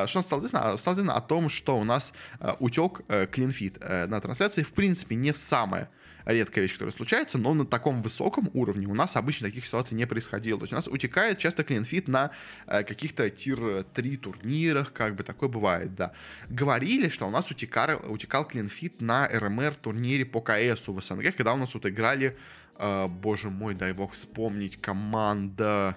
[0.07, 0.77] что известно?
[0.77, 2.12] Стало известно о том, что у нас
[2.59, 4.62] утек clean feed на трансляции.
[4.62, 5.88] В принципе, не самое
[6.29, 10.07] редкая вещь, которая случается, но на таком высоком уровне у нас обычно таких ситуаций не
[10.07, 10.59] происходило.
[10.59, 12.31] То есть у нас утекает часто clean feed на
[12.67, 16.12] э, каких-то tier-3 турнирах, как бы такое бывает, да.
[16.51, 21.55] Говорили, что у нас утекал, утекал клинфит на РМР турнире по КСу в СНГ, когда
[21.55, 22.37] у нас вот играли,
[22.77, 25.97] э, боже мой, дай бог вспомнить, команда...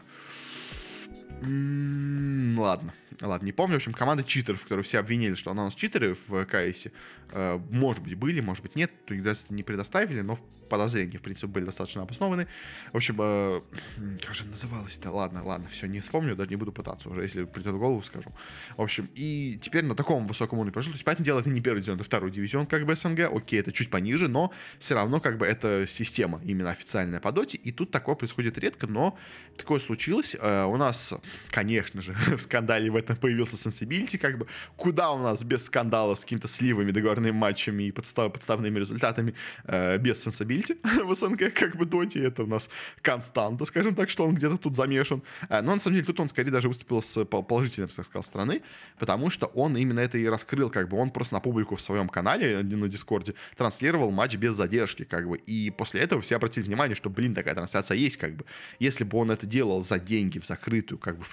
[1.42, 5.66] М-м, ладно, ладно, не помню, в общем, команда читеров, которые все обвинили, что она у
[5.66, 6.88] нас читеры в КС,
[7.32, 10.40] э, может быть, были, может быть, нет, то их не предоставили, но
[10.72, 12.48] подозрения, в принципе, были достаточно обоснованы.
[12.94, 13.62] В общем, э,
[14.26, 15.12] как же называлось-то?
[15.12, 18.32] Ладно, ладно, все, не вспомню, даже не буду пытаться уже, если придет в голову, скажу.
[18.78, 20.94] В общем, и теперь на таком высоком уровне прошел.
[20.94, 23.60] То есть, понятное дело, это не первый дивизион, это второй дивизион, как бы СНГ, окей,
[23.60, 27.74] это чуть пониже, но все равно, как бы, это система именно официальная по доте, и
[27.74, 29.18] тут такое происходит редко, но
[29.58, 30.38] такое случилось.
[30.40, 31.14] Э, у нас,
[31.50, 36.20] конечно же, в скандале в этом появился Sensibility, как бы, куда у нас без скандалов
[36.20, 39.34] с какими-то сливами, договорными матчами и подстав, подставными результатами,
[39.66, 42.70] э, без Sensibility в СНГ, как бы доте, это у нас
[43.02, 45.24] константа, скажем так, что он где-то тут замешан.
[45.50, 48.62] Э, но на самом деле тут он скорее даже выступил с положительной, так сказать, стороны,
[49.00, 52.10] потому что он именно это и раскрыл, как бы, он просто на публику в своем
[52.10, 56.96] канале на Дискорде транслировал матч без задержки, как бы, и после этого все обратили внимание,
[56.96, 58.46] что, блин, такая трансляция есть, как бы.
[58.80, 61.32] Если бы он это делал за деньги в закрытую, как бы, в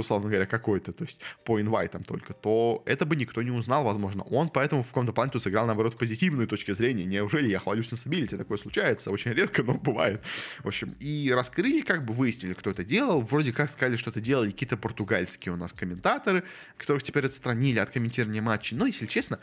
[0.00, 4.22] условно говоря, какой-то, то есть по инвайтам только, то это бы никто не узнал, возможно.
[4.24, 7.04] Он поэтому в каком-то плане тут сыграл, наоборот, с позитивной точки зрения.
[7.04, 8.36] Неужели я хвалю Sensibility?
[8.36, 10.22] Такое случается очень редко, но бывает.
[10.60, 13.20] В общем, и раскрыли, как бы выяснили, кто это делал.
[13.20, 16.44] Вроде как сказали, что это делали какие-то португальские у нас комментаторы,
[16.76, 18.76] которых теперь отстранили от комментирования матчей.
[18.76, 19.38] Но, если честно,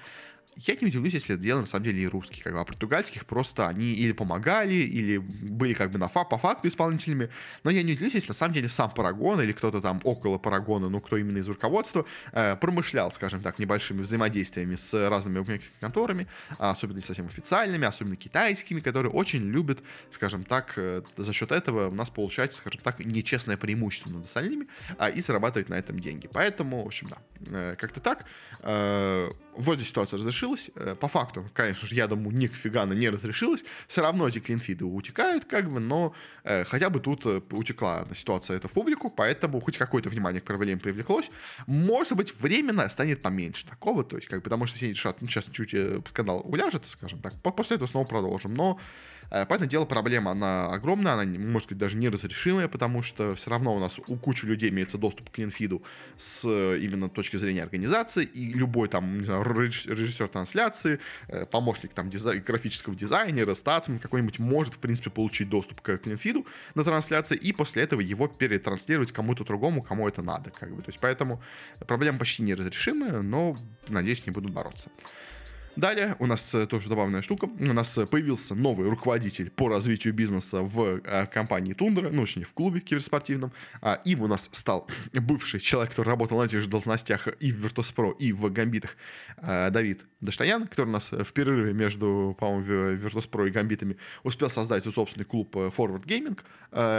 [0.58, 3.26] я не удивлюсь, если это дело на самом деле и русских, как бы, а португальских
[3.26, 7.30] просто они или помогали, или были как бы на фа по факту исполнителями,
[7.64, 10.90] но я не удивлюсь, если на самом деле сам Парагон или кто-то там около Парагона,
[10.90, 16.98] ну кто именно из руководства, э, промышлял, скажем так, небольшими взаимодействиями с разными конторами, особенно
[16.98, 19.80] не совсем официальными, особенно китайскими, которые очень любят,
[20.12, 24.68] скажем так, э, за счет этого у нас получается, скажем так, нечестное преимущество над остальными,
[24.98, 26.30] а, и зарабатывать на этом деньги.
[26.32, 27.18] Поэтому, в общем, да,
[27.48, 28.26] э, как-то так.
[28.62, 30.70] Э, вроде ситуация разрешилась.
[30.76, 33.64] Э, по факту, конечно же, я думаю, нифига она не разрешилась.
[33.88, 38.58] Все равно эти клинфиды утекают, как бы, но э, хотя бы тут э, утекла ситуация
[38.58, 41.30] эта в публику, поэтому хоть какое-то внимание к проблеме привлеклось.
[41.66, 45.28] Может быть, временно станет поменьше такого, то есть, как бы, потому что все решат, ну,
[45.28, 48.54] сейчас чуть э, скандал уляжет, скажем так, после этого снова продолжим.
[48.54, 48.80] Но
[49.30, 53.80] понятное дело, проблема, она огромная, она, может быть, даже неразрешимая, потому что все равно у
[53.80, 55.84] нас у кучи людей имеется доступ к линфиду
[56.16, 61.94] с э, именно точки зрения организации, и любой там, не знаю, режиссер трансляции, э, помощник
[61.94, 67.36] там дизай- графического дизайнера, статсмен какой-нибудь может, в принципе, получить доступ к линфиду на трансляции,
[67.36, 70.82] и после этого его перетранслировать кому-то другому, кому это надо, как бы.
[70.82, 71.42] То есть, поэтому
[71.86, 73.58] проблема почти неразрешимая, но,
[73.90, 74.90] надеюсь, не будут бороться.
[75.78, 77.46] Далее у нас э, тоже забавная штука.
[77.46, 82.46] У нас э, появился новый руководитель по развитию бизнеса в э, компании Тундра, ну, точнее,
[82.46, 83.52] в клубе киберспортивном.
[83.80, 87.64] А, им у нас стал бывший человек, который работал на этих же должностях и в
[87.64, 88.98] Virtus.pro, и в Гамбитах,
[89.40, 94.94] Давид Даштаян, который у нас в перерыве между, по-моему, Virtus.pro и Гамбитами успел создать свой
[94.94, 96.40] собственный клуб Forward Gaming,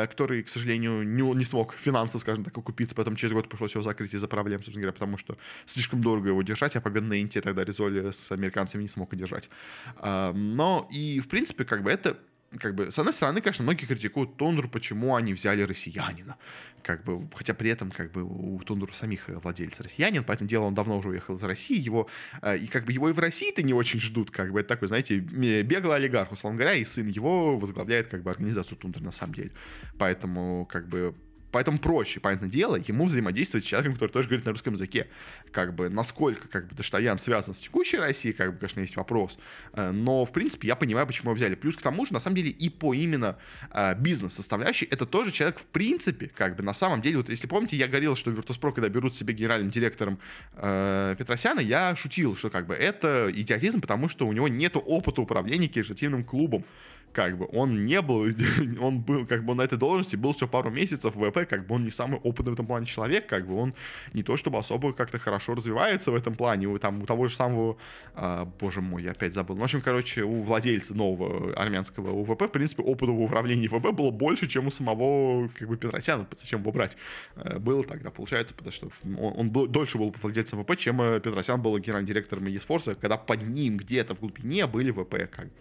[0.06, 3.82] который, к сожалению, не, не смог финансово, скажем так, окупиться, поэтому через год пришлось его
[3.82, 5.36] закрыть из-за проблем, собственно говоря, потому что
[5.66, 9.12] слишком дорого его держать, а победа на Инте тогда резоли с американцами американцами не смог
[9.12, 9.48] удержать.
[9.96, 12.16] А, но и, в принципе, как бы это
[12.59, 16.37] как бы, с одной стороны, конечно, многие критикуют Тундру, почему они взяли россиянина.
[16.83, 20.74] Как бы, хотя при этом, как бы, у Тундру самих владельца россиянин, поэтому дело он
[20.74, 22.09] давно уже уехал из России, его,
[22.40, 24.88] а, и как бы его и в России-то не очень ждут, как бы, это такой,
[24.88, 29.35] знаете, беглый олигарх, условно говоря, и сын его возглавляет, как бы, организацию Тундра на самом
[29.35, 29.50] деле.
[29.98, 31.14] Поэтому, как бы,
[31.50, 35.08] Поэтому проще, понятное дело, ему взаимодействовать с человеком, который тоже говорит на русском языке.
[35.50, 39.38] Как бы, насколько, как бы, Даштаян связан с текущей Россией, как бы, конечно, есть вопрос.
[39.72, 41.54] Э, но, в принципе, я понимаю, почему его взяли.
[41.54, 43.38] Плюс к тому же, на самом деле, и по именно
[43.70, 47.76] э, бизнес-составляющей, это тоже человек, в принципе, как бы, на самом деле, вот если помните,
[47.76, 50.18] я говорил, что Virtus.pro, когда берут себе генеральным директором
[50.54, 55.22] э, Петросяна, я шутил, что, как бы, это идиотизм, потому что у него нет опыта
[55.22, 56.64] управления киберспортивным клубом
[57.12, 58.27] как бы он не был,
[58.81, 61.75] он был, как бы на этой должности был все пару месяцев в ВП, как бы
[61.75, 63.75] он не самый опытный в этом плане человек, как бы он
[64.12, 67.37] не то чтобы особо как-то хорошо развивается в этом плане, у, там, у того же
[67.37, 67.77] самого,
[68.14, 72.42] а, боже мой, я опять забыл, ну, в общем, короче, у владельца нового армянского УВП,
[72.42, 76.61] в принципе, опыта в управлении ВП было больше, чем у самого, как бы, Петросяна, зачем
[76.61, 76.97] его брать,
[77.37, 81.21] э, было тогда, получается, потому что он, он был, дольше был владельцем ВП, чем э,
[81.21, 85.53] Петросян был генеральным директором eSports, когда под ним где-то в глубине были ВП, как бы.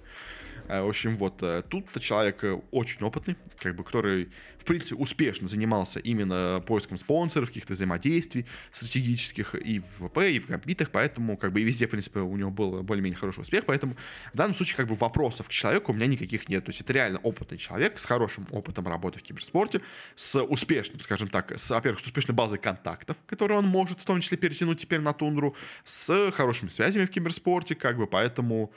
[0.67, 4.95] Э, в общем, вот э, тут-то человек э, очень опытный, как бы, который, в принципе,
[4.95, 11.37] успешно занимался именно поиском спонсоров, каких-то взаимодействий стратегических и в ВП, и в компитах, поэтому,
[11.37, 13.95] как бы, и везде, в принципе, у него был более-менее хороший успех, поэтому
[14.33, 16.65] в данном случае, как бы, вопросов к человеку у меня никаких нет.
[16.65, 19.81] То есть это реально опытный человек с хорошим опытом работы в киберспорте,
[20.15, 24.19] с успешным, скажем так, с, во-первых, с успешной базой контактов, которые он может в том
[24.19, 28.71] числе перетянуть теперь на тундру, с хорошими связями в киберспорте, как бы, поэтому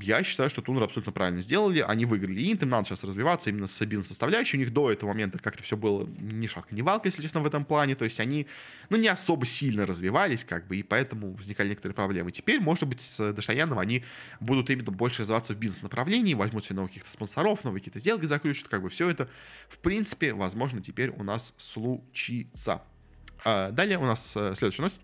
[0.00, 1.80] я считаю, что Тунер абсолютно правильно сделали.
[1.80, 4.56] Они выиграли Инт, им надо сейчас развиваться именно с бизнес-составляющей.
[4.56, 7.46] У них до этого момента как-то все было ни шаг, ни валка, если честно, в
[7.46, 7.94] этом плане.
[7.94, 8.46] То есть они,
[8.90, 12.30] ну, не особо сильно развивались, как бы, и поэтому возникали некоторые проблемы.
[12.30, 14.04] Теперь, может быть, с Дашаяном они
[14.40, 18.68] будут именно больше развиваться в бизнес-направлении, возьмут себе новых каких-то спонсоров, новые какие-то сделки заключат,
[18.68, 19.28] как бы все это,
[19.68, 22.82] в принципе, возможно, теперь у нас случится.
[23.44, 25.00] А далее у нас э, следующая новость.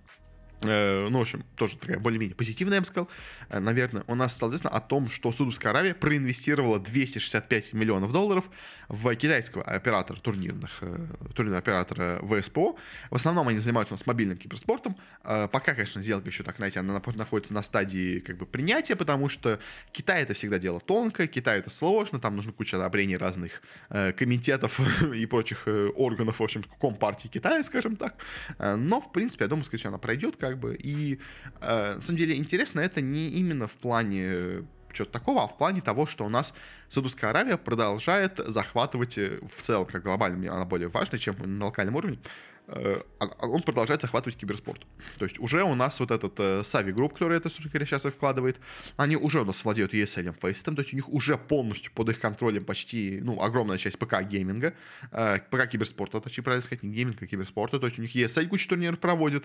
[0.62, 3.09] Э, ну, в общем, тоже такая более-менее позитивная, я бы сказал,
[3.49, 8.49] э, наверное, у нас стало известно о том, что Саудовская Аравия проинвестировала 265 миллионов долларов
[8.88, 10.97] в китайского оператора турнирных, э,
[11.35, 12.77] турнирного оператора ВСПО.
[13.11, 14.97] В основном они занимаются у нас мобильным киберспортом.
[15.23, 19.59] Пока, конечно, сделка еще так, знаете, она находится на стадии как бы принятия, потому что
[19.93, 24.81] Китай это всегда дело тонкое, Китай это сложно, там нужно куча одобрений разных комитетов
[25.14, 28.17] и прочих органов, в общем, компартии Китая, скажем так.
[28.59, 30.76] Но, в принципе, я думаю, всего, она пройдет, как бы.
[30.78, 31.18] И,
[31.62, 35.57] э, на самом деле, интересно это не именно в плане э, чего-то такого, а в
[35.57, 36.52] плане того, что у нас
[36.90, 41.96] Саудовская Аравия продолжает захватывать э, в целом, как глобально, она более важна, чем на локальном
[41.96, 42.18] уровне,
[42.66, 44.87] Э, а, а он продолжает захватывать киберспорт.
[45.18, 48.11] То есть уже у нас вот этот Savvy Group, который это, собственно говоря, сейчас и
[48.11, 48.59] вкладывает,
[48.96, 52.20] они уже у нас владеют ESL Faceit, то есть у них уже полностью под их
[52.20, 54.74] контролем почти, ну, огромная часть ПК-гейминга,
[55.12, 58.98] ПК-киберспорта, точнее, правильно сказать, не гейминга, а киберспорта, то есть у них ESL кучу турниров
[58.98, 59.44] проводит,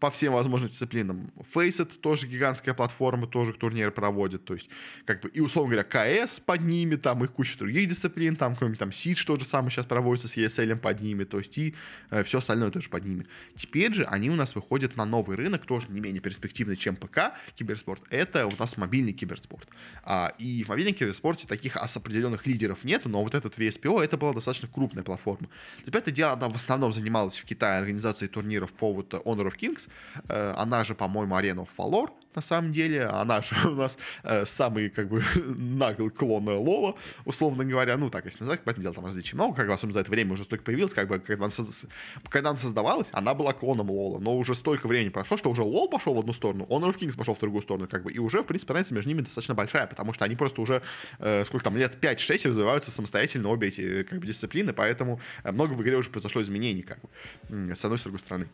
[0.00, 1.32] по всем возможным дисциплинам.
[1.54, 4.44] Faceit тоже гигантская платформа, тоже турниры проводит.
[4.44, 4.68] То есть,
[5.04, 8.76] как бы, и, условно говоря, КС под ними, там их куча других дисциплин, там, кроме
[8.76, 11.74] там Сидж тот же самый сейчас проводится с ESL под ними, то есть, и
[12.10, 13.26] э, все остальное тоже под ними.
[13.56, 17.32] Теперь же они у нас выходят на новый рынок, тоже не менее перспективный, чем ПК
[17.56, 18.02] киберспорт.
[18.10, 19.68] Это у нас мобильный киберспорт.
[20.04, 24.32] А, и в мобильном киберспорте таких определенных лидеров нет, но вот этот VSPO, это была
[24.32, 25.48] достаточно крупная платформа.
[25.84, 29.56] Теперь это дело, она в основном занималась в Китае организацией турниров по вот Honor of
[29.56, 29.87] Kings,
[30.28, 33.06] она же, по-моему, Арена Фалор, на самом деле.
[33.06, 37.96] Она же у нас э, самый, как бы, наглый клон Лола, условно говоря.
[37.96, 40.32] Ну, так, если назвать, поэтому дело там различий много, как бы, особенно за это время
[40.32, 41.86] уже столько появилось, как бы, когда она, соз...
[42.28, 45.88] когда она создавалась, она была клоном Лола, но уже столько времени прошло, что уже Лол
[45.88, 48.42] пошел в одну сторону, Honor of Kings пошел в другую сторону, как бы, и уже,
[48.42, 50.82] в принципе, разница между ними достаточно большая, потому что они просто уже,
[51.18, 55.72] э, сколько там, лет 5-6 развиваются самостоятельно обе эти, как бы, дисциплины, поэтому э, много
[55.72, 58.48] в игре уже произошло изменений, как бы, с одной с другой стороны.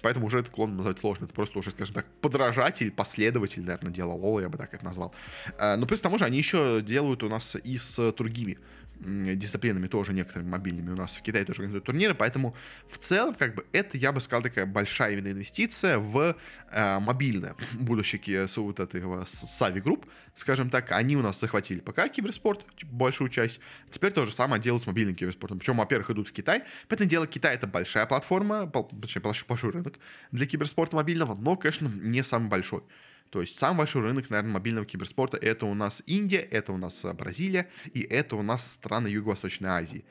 [0.00, 4.12] Поэтому уже этот клон назвать сложно, это просто уже, скажем так, подражатель, последователь, наверное, дела
[4.12, 5.14] Лола, я бы так это назвал.
[5.58, 8.58] Э, но плюс к тому же они еще делают у нас и с другими
[9.00, 12.54] дисциплинами тоже некоторыми мобильными у нас в Китае тоже организуют турниры, поэтому
[12.88, 16.36] в целом как бы это, я бы сказал, такая большая именно инвестиция в
[16.70, 22.64] э, мобильное будущее вот этого Savvy Group, скажем так, они у нас захватили пока киберспорт,
[22.84, 26.64] большую часть, теперь то же самое делают с мобильным киберспортом, причем, во-первых, идут в Китай,
[26.88, 29.94] поэтому дело Китай это большая платформа, точнее, большой рынок
[30.32, 32.82] для киберспорта мобильного, но, конечно, не самый большой.
[33.30, 37.04] То есть самый большой рынок, наверное, мобильного киберспорта это у нас Индия, это у нас
[37.14, 40.04] Бразилия и это у нас страны Юго-Восточной Азии.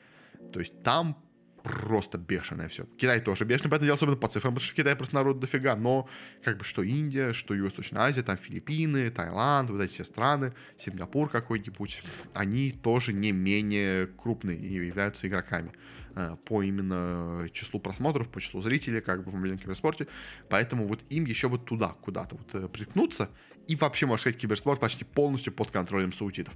[0.52, 1.16] То есть там
[1.62, 2.84] просто бешеное все.
[2.96, 5.76] Китай тоже бешеный, поэтому дело особенно по цифрам, потому что в Китае просто народ дофига,
[5.76, 6.08] но
[6.42, 11.28] как бы что Индия, что Юго-Восточная Азия, там Филиппины, Таиланд, вот эти все страны, Сингапур
[11.28, 12.02] какой-нибудь,
[12.32, 15.72] они тоже не менее крупные и являются игроками.
[16.18, 20.08] Э, по именно числу просмотров, по числу зрителей, как бы в мобильном киберспорте.
[20.48, 23.30] Поэтому вот им еще вот туда, куда-то вот э, приткнуться.
[23.68, 26.54] И вообще, можно сказать, киберспорт почти полностью под контролем саудитов.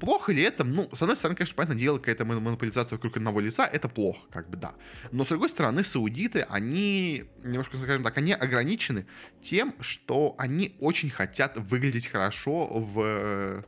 [0.00, 0.64] Плохо ли это?
[0.64, 4.50] Ну, с одной стороны, конечно, понятное дело, какая-то монополизация вокруг одного лица, это плохо, как
[4.50, 4.74] бы, да.
[5.12, 9.06] Но, с другой стороны, саудиты, они, немножко, скажем так, они ограничены
[9.40, 13.64] тем, что они очень хотят выглядеть хорошо в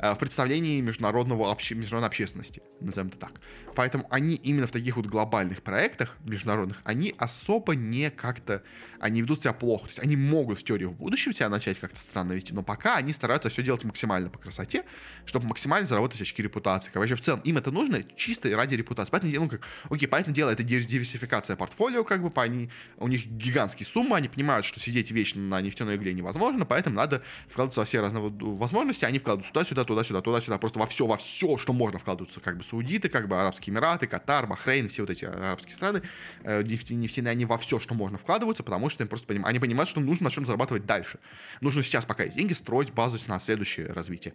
[0.00, 1.74] в представлении международного обще...
[1.74, 3.32] международной общественности, назовем это так.
[3.74, 8.62] Поэтому они именно в таких вот глобальных проектах международных, они особо не как-то
[9.00, 9.84] они ведут себя плохо.
[9.84, 12.96] То есть они могут в теории в будущем себя начать как-то странно вести, но пока
[12.96, 14.84] они стараются все делать максимально по красоте,
[15.24, 16.90] чтобы максимально заработать очки репутации.
[16.94, 19.10] Вообще, в целом, им это нужно чисто ради репутации.
[19.10, 23.26] Поэтому, ну, как, окей, поэтому дело, это диверсификация портфолио, как бы, по они, у них
[23.26, 27.86] гигантские суммы, они понимают, что сидеть вечно на нефтяной игле невозможно, поэтому надо вкладываться во
[27.86, 31.98] все разные возможности, они вкладывают сюда-сюда, туда-сюда, туда-сюда, просто во все, во все, что можно
[31.98, 36.02] вкладываться, как бы, Саудиты, как бы, Арабские Эмираты, Катар, Бахрейн, все вот эти арабские страны,
[36.42, 39.44] э, нефтяные, они во все, что можно вкладываются, потому что им просто поним...
[39.46, 41.18] они понимают, что нужно на чем зарабатывать дальше.
[41.60, 44.34] Нужно сейчас, пока есть деньги, строить базу на следующее развитие.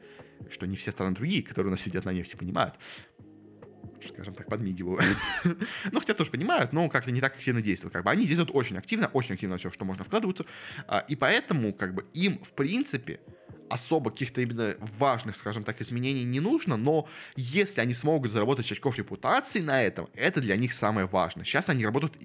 [0.49, 2.75] Что не все страны другие, которые у нас сидят на нефти, понимают
[4.07, 4.99] скажем так, подмигиваю.
[5.91, 7.93] ну, хотя тоже понимают, но как-то не так сильно действуют.
[7.93, 10.45] Как бы они действуют очень активно, очень активно все, что можно вкладываться.
[10.87, 13.19] А, и поэтому, как бы, им, в принципе,
[13.69, 18.97] особо каких-то именно важных, скажем так, изменений не нужно, но если они смогут заработать очков
[18.97, 21.45] репутации на этом, это для них самое важное.
[21.45, 22.17] Сейчас они работают,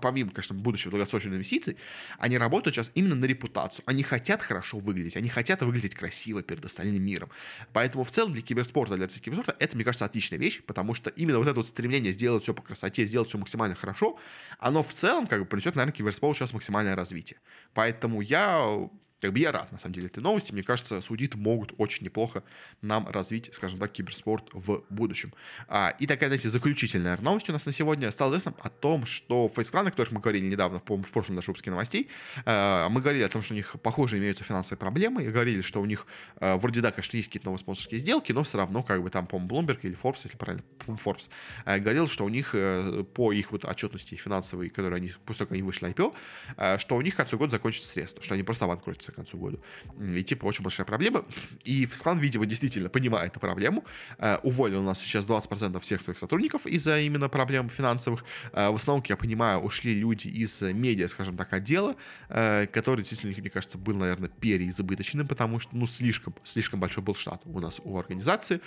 [0.00, 1.76] помимо, конечно, будущих долгосрочных инвестиций,
[2.18, 3.82] они работают сейчас именно на репутацию.
[3.86, 7.30] Они хотят хорошо выглядеть, они хотят выглядеть красиво перед остальным миром.
[7.72, 11.38] Поэтому в целом для киберспорта, для киберспорта это, мне кажется, отличная вещь, потому что именно
[11.38, 14.18] вот это вот стремление сделать все по красоте, сделать все максимально хорошо,
[14.58, 17.38] оно в целом как бы принесет, наверное, киберспорту сейчас максимальное развитие.
[17.74, 18.88] Поэтому я
[19.26, 20.52] как бы я рад, на самом деле, этой новости.
[20.52, 22.44] Мне кажется, судиты могут очень неплохо
[22.80, 25.32] нам развить, скажем так, киберспорт в будущем.
[25.66, 29.48] А, и такая, знаете, заключительная новость у нас на сегодня стала известна о том, что
[29.48, 32.08] фейскланы, о которых мы говорили недавно, в, в прошлом нашем выпуске новостей,
[32.44, 35.80] э, мы говорили о том, что у них, похоже, имеются финансовые проблемы, и говорили, что
[35.80, 36.06] у них
[36.38, 39.26] э, вроде, да, конечно, есть какие-то новые спонсорские сделки, но все равно, как бы там,
[39.26, 41.28] по-моему, Bloomberg или Forbes, если правильно, Forbes,
[41.64, 45.48] э, говорил, что у них э, по их вот отчетности финансовой, которые они, после того,
[45.48, 46.14] как они вышли на IPO,
[46.56, 49.58] э, что у них к концу года закончится средства, что они просто обанкротятся концу года.
[50.00, 51.24] И типа очень большая проблема.
[51.64, 53.84] И Фискан, видимо, действительно понимает эту проблему.
[54.18, 58.24] Э, уволил у нас сейчас 20% всех своих сотрудников из-за именно проблем финансовых.
[58.52, 61.96] Э, в основном, как я понимаю, ушли люди из медиа, скажем так, отдела,
[62.28, 67.14] э, который действительно, мне кажется, был, наверное, переизбыточным, потому что, ну, слишком, слишком большой был
[67.14, 68.60] штат у нас у организации.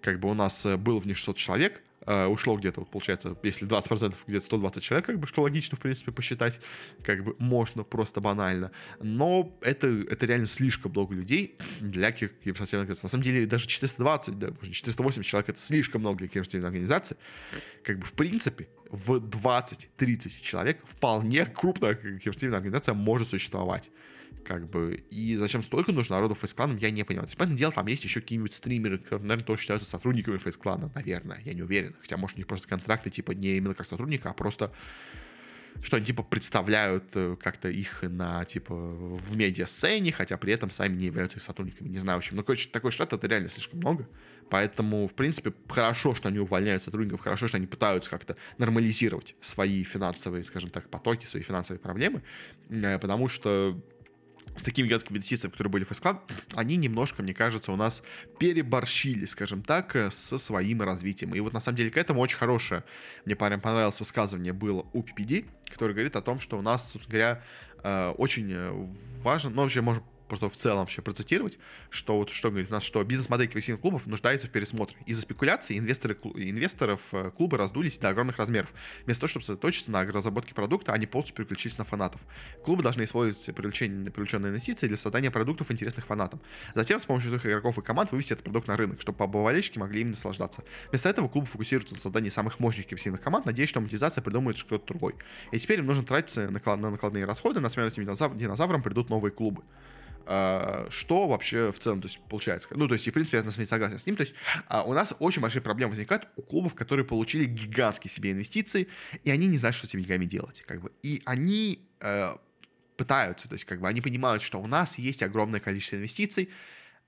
[0.00, 3.68] Как бы у нас был в ней 600 человек, Uh, ушло где-то, вот, получается, если
[3.68, 6.60] 20%, где-то 120 человек, как бы, что логично, в принципе, посчитать,
[7.04, 8.72] как бы можно, просто банально.
[9.00, 13.06] Но это, это реально слишком много людей для киберспортивной организации.
[13.06, 17.16] На самом деле, даже 420, да, 480 человек— это слишком много для киберспортивной организации.
[17.84, 23.90] Как бы, в принципе, в 20-30 человек вполне крупная киберспортивная организация может существовать
[24.44, 27.26] как бы, и зачем столько нужно народу фейс-кланом, я не понимаю.
[27.26, 30.90] То есть, понятное дело, там есть еще какие-нибудь стримеры, которые, наверное, тоже считаются сотрудниками фейс-клана,
[30.94, 31.94] наверное, я не уверен.
[32.00, 34.72] Хотя, может, у них просто контракты, типа, не именно как сотрудника, а просто
[35.82, 40.96] что они, типа, представляют э, как-то их на, типа, в медиа-сцене, хотя при этом сами
[40.96, 41.88] не являются их сотрудниками.
[41.88, 42.36] Не знаю, в общем.
[42.36, 44.08] Но, короче, такой штат это реально слишком много.
[44.50, 49.82] Поэтому, в принципе, хорошо, что они увольняют сотрудников, хорошо, что они пытаются как-то нормализировать свои
[49.82, 52.22] финансовые, скажем так, потоки, свои финансовые проблемы,
[52.68, 53.80] э, потому что
[54.56, 56.20] с такими гигантскими инвестициями, которые были в Фэсклан,
[56.54, 58.02] они немножко, мне кажется, у нас
[58.38, 61.34] переборщили, скажем так, э, со своим развитием.
[61.34, 62.84] И вот на самом деле к этому очень хорошее,
[63.24, 67.18] мне прям понравилось высказывание было у PPD, который говорит о том, что у нас, собственно
[67.18, 67.42] говоря,
[67.82, 68.88] э, очень э,
[69.22, 70.02] важно, ну, вообще, может,
[70.32, 71.58] просто в целом вообще процитировать,
[71.90, 74.96] что вот что говорит у нас, что бизнес-модель квестийных клубов нуждается в пересмотре.
[75.04, 78.72] Из-за спекуляций инвесторы, инвесторов э, клуба раздулись до огромных размеров.
[79.04, 82.22] Вместо того, чтобы сосредоточиться на разработке продукта, они полностью переключились на фанатов.
[82.64, 86.40] Клубы должны использовать привлечение, привлеченные инвестиции для создания продуктов, интересных фанатам.
[86.74, 90.00] Затем с помощью своих игроков и команд вывести этот продукт на рынок, чтобы болельщики могли
[90.00, 90.64] им наслаждаться.
[90.88, 94.86] Вместо этого клубы фокусируются на создании самых мощных киберсильных команд, надеясь, что монетизация придумает кто-то
[94.86, 95.14] другой.
[95.50, 98.04] И теперь им нужно тратиться на накладные расходы, на смену этим
[98.38, 99.62] динозаврам придут новые клубы.
[100.26, 102.68] А, что вообще в целом, то есть, получается?
[102.72, 104.16] Ну, то есть, и, в принципе, я на самом согласен с ним.
[104.16, 104.34] То есть,
[104.68, 108.88] а, у нас очень большие проблемы возникают у клубов, которые получили гигантские себе инвестиции,
[109.24, 110.62] и они не знают, что с этими деньгами делать.
[110.66, 110.92] Как бы.
[111.02, 112.36] И они э,
[112.96, 116.50] пытаются, то есть, как бы, они понимают, что у нас есть огромное количество инвестиций,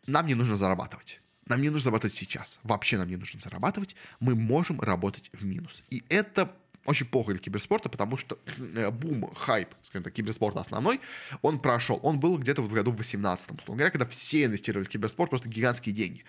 [0.07, 1.21] нам не нужно зарабатывать.
[1.47, 2.59] Нам не нужно зарабатывать сейчас.
[2.62, 3.97] Вообще нам не нужно зарабатывать.
[4.21, 5.83] Мы можем работать в минус.
[5.91, 11.01] И это очень плохо для киберспорта, потому что э, бум, хайп, скажем так, киберспорта основной,
[11.43, 11.99] он прошел.
[12.03, 15.49] Он был где-то в году в 18 условно говоря, когда все инвестировали в киберспорт, просто
[15.49, 16.24] гигантские деньги.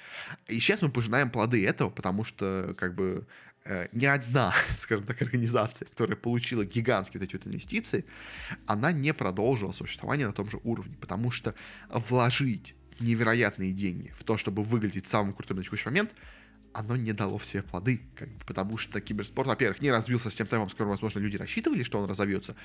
[0.47, 3.27] И сейчас мы пожинаем плоды этого, потому что, как бы,
[3.65, 8.05] э, ни одна, скажем так, организация, которая получила гигантские вот эти вот инвестиции,
[8.65, 11.53] она не продолжила существование на том же уровне, потому что
[11.89, 16.11] вложить невероятные деньги в то, чтобы выглядеть самым крутым на текущий момент–
[16.75, 20.45] оно не дало все плоды, как бы, потому что киберспорт, во-первых, не развился с тем
[20.45, 22.55] темпом, с которым, возможно, люди рассчитывали, что он разовьется,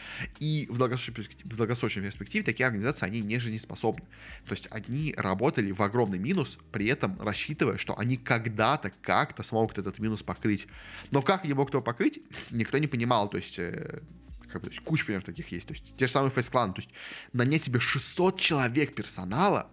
[0.41, 4.05] и в долгосрочной, перспективе, в долгосрочной перспективе такие организации, они не жизнеспособны.
[4.47, 9.79] То есть они работали в огромный минус, при этом рассчитывая, что они когда-то, как-то смогут
[9.79, 10.67] этот минус покрыть.
[11.13, 14.01] Но как они могут его покрыть, никто не понимал, то есть э,
[14.51, 15.69] как бы, то есть куча примеров таких есть.
[15.69, 16.75] То есть те же самые фейс-кланы.
[16.75, 16.91] То есть
[17.33, 19.71] нанять себе 600 человек персонала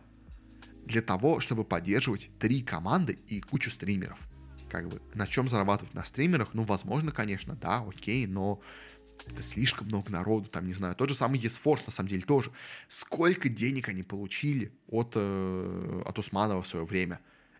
[0.85, 4.19] для того, чтобы поддерживать три команды и кучу стримеров
[4.69, 8.61] как бы, на чем зарабатывать на стримерах, ну, возможно, конечно, да, окей, но
[9.25, 12.51] это слишком много народу, там, не знаю, тот же самый eSforce, на самом деле, тоже.
[12.87, 17.19] Сколько денег они получили от, э, от Усманова в свое время,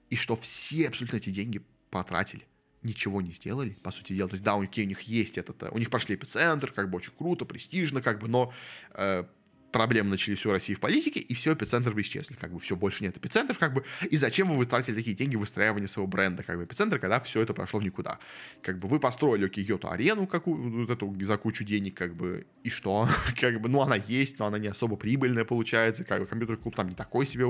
[0.09, 2.45] и что все абсолютно эти деньги потратили
[2.83, 4.29] ничего не сделали, по сути дела.
[4.29, 6.97] То есть, да, них, у них есть этот, э, у них прошли эпицентр, как бы
[6.97, 8.53] очень круто, престижно, как бы, но
[8.91, 9.25] э,
[9.71, 12.35] проблемы начались у России в политике, и все, эпицентр исчезли.
[12.35, 13.83] Как бы все, больше нет эпицентров, как бы.
[14.09, 17.41] И зачем вы тратили такие деньги в выстраивание своего бренда, как бы, эпицентр, когда все
[17.41, 18.19] это прошло никуда.
[18.61, 22.69] Как бы вы построили Киото арену, какую, вот эту, за кучу денег, как бы, и
[22.69, 23.09] что?
[23.39, 26.75] как бы, ну, она есть, но она не особо прибыльная получается, как бы, компьютерный клуб
[26.75, 27.45] там не такой себе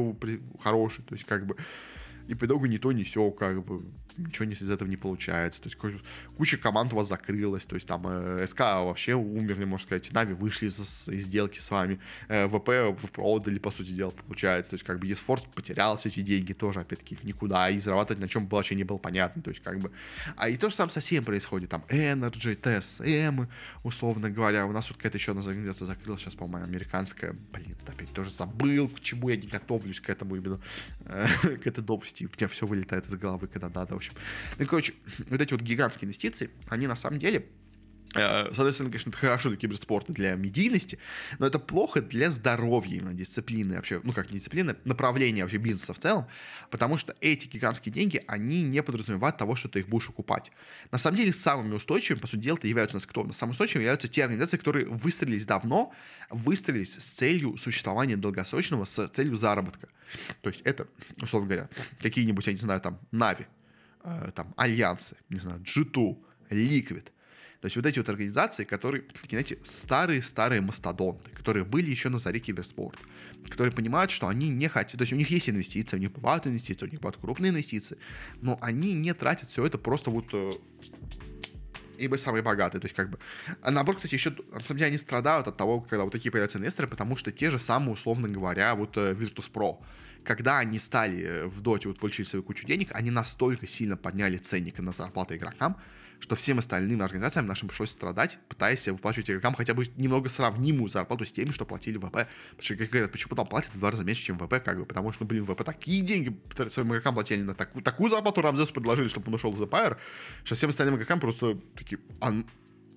[0.62, 1.58] хороший, то есть, как бы,
[2.28, 3.84] и по итогу ни то, ни все, как бы,
[4.18, 5.62] ничего из этого не получается.
[5.62, 6.02] То есть
[6.36, 10.34] куча команд у вас закрылась, то есть там э, СК вообще умерли, можно сказать, Нави
[10.34, 14.72] вышли из, из сделки с вами, э, ВП продали, по сути дела, получается.
[14.72, 18.28] То есть как бы eSports потерял все эти деньги тоже, опять-таки, никуда, и зарабатывать на
[18.28, 19.92] чем вообще не было понятно, то есть как бы...
[20.36, 23.48] А и то же самое со всем происходит, там Energy, TSM,
[23.84, 28.12] условно говоря, у нас вот какая-то еще одна организация закрылась, сейчас, по-моему, американская, блин, опять
[28.12, 30.60] тоже забыл, к чему я не готовлюсь к этому именно,
[31.42, 31.84] к этой
[32.22, 34.14] новости, у меня все вылетает из головы, когда надо, в общем.
[34.58, 34.94] Ну, короче,
[35.30, 37.46] вот эти вот гигантские инвестиции, они на самом деле
[38.16, 41.00] э, с одной стороны, конечно, это хорошо для киберспорта, для медийности,
[41.40, 46.00] но это плохо для здоровья именно дисциплины вообще, ну как дисциплины, направления вообще бизнеса в
[46.00, 46.28] целом,
[46.70, 50.52] потому что эти гигантские деньги, они не подразумевают того, что ты их будешь окупать.
[50.92, 53.32] На самом деле, самыми устойчивыми, по сути дела, являются у нас кто?
[53.32, 55.94] Самыми устойчивыми являются те организации, которые выстрелились давно,
[56.30, 59.90] выстрелились с целью существования долгосрочного, с целью заработка.
[60.42, 60.88] То есть это,
[61.22, 61.70] условно говоря,
[62.02, 63.46] какие-нибудь, я не знаю, там, Нави,
[64.10, 66.18] Э, там, альянсы, не знаю, G2,
[66.50, 67.08] Liquid.
[67.68, 72.40] То есть вот эти вот организации, которые, знаете, старые-старые мастодонты, которые были еще на заре
[72.40, 73.00] киберспорта,
[73.50, 76.48] которые понимают, что они не хотят, то есть у них есть инвестиции, у них бывают
[76.48, 77.98] инвестиции, у них бывают крупные инвестиции,
[78.40, 80.52] но они не тратят все это просто вот э,
[81.98, 82.80] ибо самые богатые.
[82.80, 83.20] То есть, как бы.
[83.62, 86.60] А наоборот, кстати, еще на самом деле они страдают от того, когда вот такие появляются
[86.60, 89.84] инвесторы, потому что те же самые, условно говоря, вот э, Virtus.pro
[90.24, 94.38] когда они стали э, в доте, вот получили свою кучу денег, они настолько сильно подняли
[94.38, 95.78] ценник на зарплаты игрокам,
[96.20, 101.26] что всем остальным организациям нашим пришлось страдать, пытаясь выплачивать игрокам хотя бы немного сравнимую зарплату
[101.26, 102.12] с теми, что платили ВП.
[102.12, 102.28] Потому
[102.62, 105.12] что, как говорят, почему там платят в два раза меньше, чем ВП, как бы, потому
[105.12, 106.38] что, ну, блин, ВП такие деньги
[106.70, 109.98] своим игрокам платили на такую, такую зарплату Рамзесу предложили, чтобы он ушел из Empire,
[110.44, 112.32] что всем остальным игрокам просто такие, а,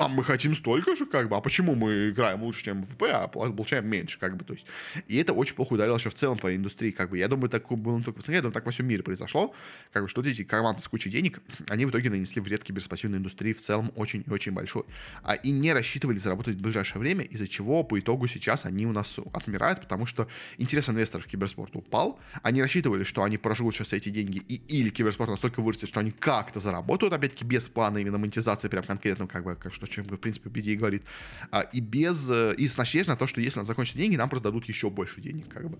[0.01, 3.29] а мы хотим столько же, как бы, а почему мы играем лучше, чем ВП, а
[3.29, 4.67] получаем меньше, как бы, то есть.
[5.09, 7.19] И это очень плохо ударило еще в целом по индустрии, как бы.
[7.19, 9.55] Я думаю, так было не только в СНГ, я так во всем мире произошло,
[9.93, 13.53] как бы, что эти команды с кучей денег, они в итоге нанесли вред киберспортивной индустрии
[13.53, 14.85] в целом очень и очень большой.
[15.23, 18.93] А, и не рассчитывали заработать в ближайшее время, из-за чего по итогу сейчас они у
[18.93, 23.93] нас отмирают, потому что интерес инвесторов в киберспорт упал, они рассчитывали, что они проживут сейчас
[23.93, 28.17] эти деньги, и или киберспорт настолько вырастет, что они как-то заработают, опять-таки, без плана именно
[28.17, 31.03] монетизации прям конкретно, как бы, как что, чем, в принципе, BD говорит,
[31.51, 34.17] а, и без, э, и с надеждой на то, что если у нас закончатся деньги,
[34.17, 35.79] нам просто дадут еще больше денег, как бы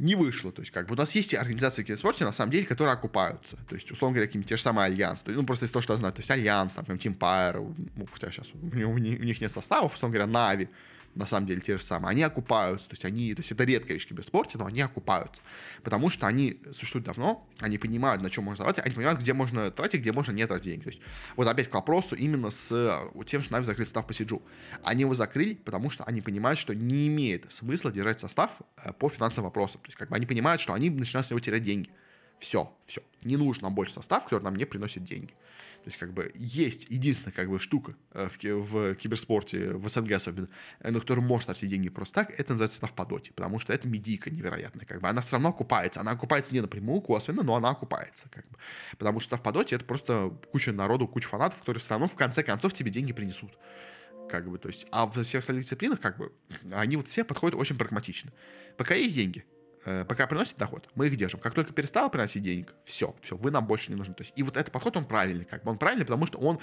[0.00, 0.50] не вышло.
[0.50, 3.56] То есть, как бы у нас есть организации в киберспорте, на самом деле, которые окупаются.
[3.68, 5.22] То есть, условно говоря, какие-нибудь те же самые Альянс.
[5.26, 6.14] Ну, просто из того, что я знаю.
[6.14, 9.94] То есть, Альянс, там, Team Empire, ну, хотя сейчас у, у, у них нет составов,
[9.94, 10.68] условно говоря, NaVi
[11.14, 13.94] на самом деле те же самые, они окупаются, то есть они, то есть это редкая
[13.94, 15.42] вещь в киберспорте, но они окупаются,
[15.82, 19.70] потому что они существуют давно, они понимают, на чем можно тратить, они понимают, где можно
[19.70, 20.84] тратить, где можно не тратить деньги.
[20.84, 21.02] То есть
[21.36, 24.42] вот опять к вопросу именно с тем, что Нави закрыли состав по Сиджу.
[24.82, 29.08] Они его закрыли, потому что они понимают, что не имеет смысла держать состав э, по
[29.08, 29.80] финансовым вопросам.
[29.80, 31.90] То есть как бы они понимают, что они начинают с него терять деньги.
[32.38, 33.02] Все, все.
[33.22, 35.34] Не нужно нам больше состав, который нам не приносит деньги.
[35.82, 40.12] То есть, как бы, есть единственная, как бы, штука э, в, в киберспорте, в СНГ
[40.12, 40.48] особенно,
[40.80, 43.72] э, на которую можно тратить деньги просто так, это называется став по доте, потому что
[43.72, 47.56] это медийка невероятная, как бы, она все равно окупается, она окупается не напрямую, косвенно, но
[47.56, 48.58] она окупается, как бы,
[48.98, 52.14] потому что став по доте это просто куча народу, куча фанатов, которые все равно в
[52.14, 53.56] конце концов тебе деньги принесут
[54.30, 56.32] как бы, то есть, а в всех остальных дисциплинах, как бы,
[56.72, 58.32] они вот все подходят очень прагматично.
[58.76, 59.44] Пока есть деньги,
[59.84, 61.40] пока приносит доход, мы их держим.
[61.40, 64.14] Как только перестал приносить денег, все, все, вы нам больше не нужны.
[64.14, 66.58] То есть, и вот этот подход, он правильный, как бы он правильный, потому что он,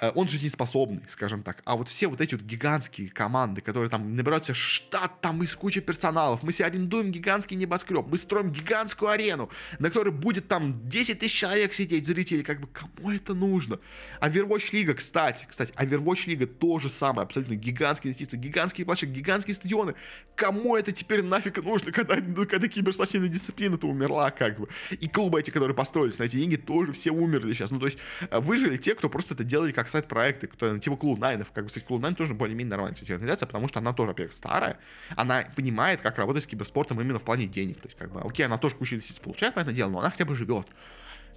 [0.00, 1.62] э, он жизнеспособный, скажем так.
[1.64, 5.54] А вот все вот эти вот гигантские команды, которые там набирают себе штат там из
[5.54, 10.88] кучи персоналов, мы себе арендуем гигантский небоскреб, мы строим гигантскую арену, на которой будет там
[10.88, 13.80] 10 тысяч человек сидеть, зрителей, как бы, кому это нужно?
[14.20, 19.94] Overwatch Лига, кстати, кстати, Overwatch Лига тоже самое, абсолютно гигантские инвестиции, гигантские площадки, гигантские стадионы.
[20.36, 24.68] Кому это теперь нафиг нужно, когда, когда эта киберспортивная дисциплина-то умерла, как бы.
[24.90, 27.70] И клубы эти, которые построились на эти деньги, тоже все умерли сейчас.
[27.70, 27.98] Ну, то есть,
[28.30, 31.50] э, выжили те, кто просто это делали как side-проекты, кто, типа Cloud9 ов.
[31.52, 34.78] Как бы, кстати, Cloud9 тоже более-менее нормальная, кстати, организация, потому что она тоже, во-первых, старая,
[35.16, 37.80] она понимает, как работать с киберспортом именно в плане денег.
[37.80, 40.24] То есть, как бы, окей, она тоже кучу инвестиций получает, понятное дело, но она хотя
[40.24, 40.66] бы живет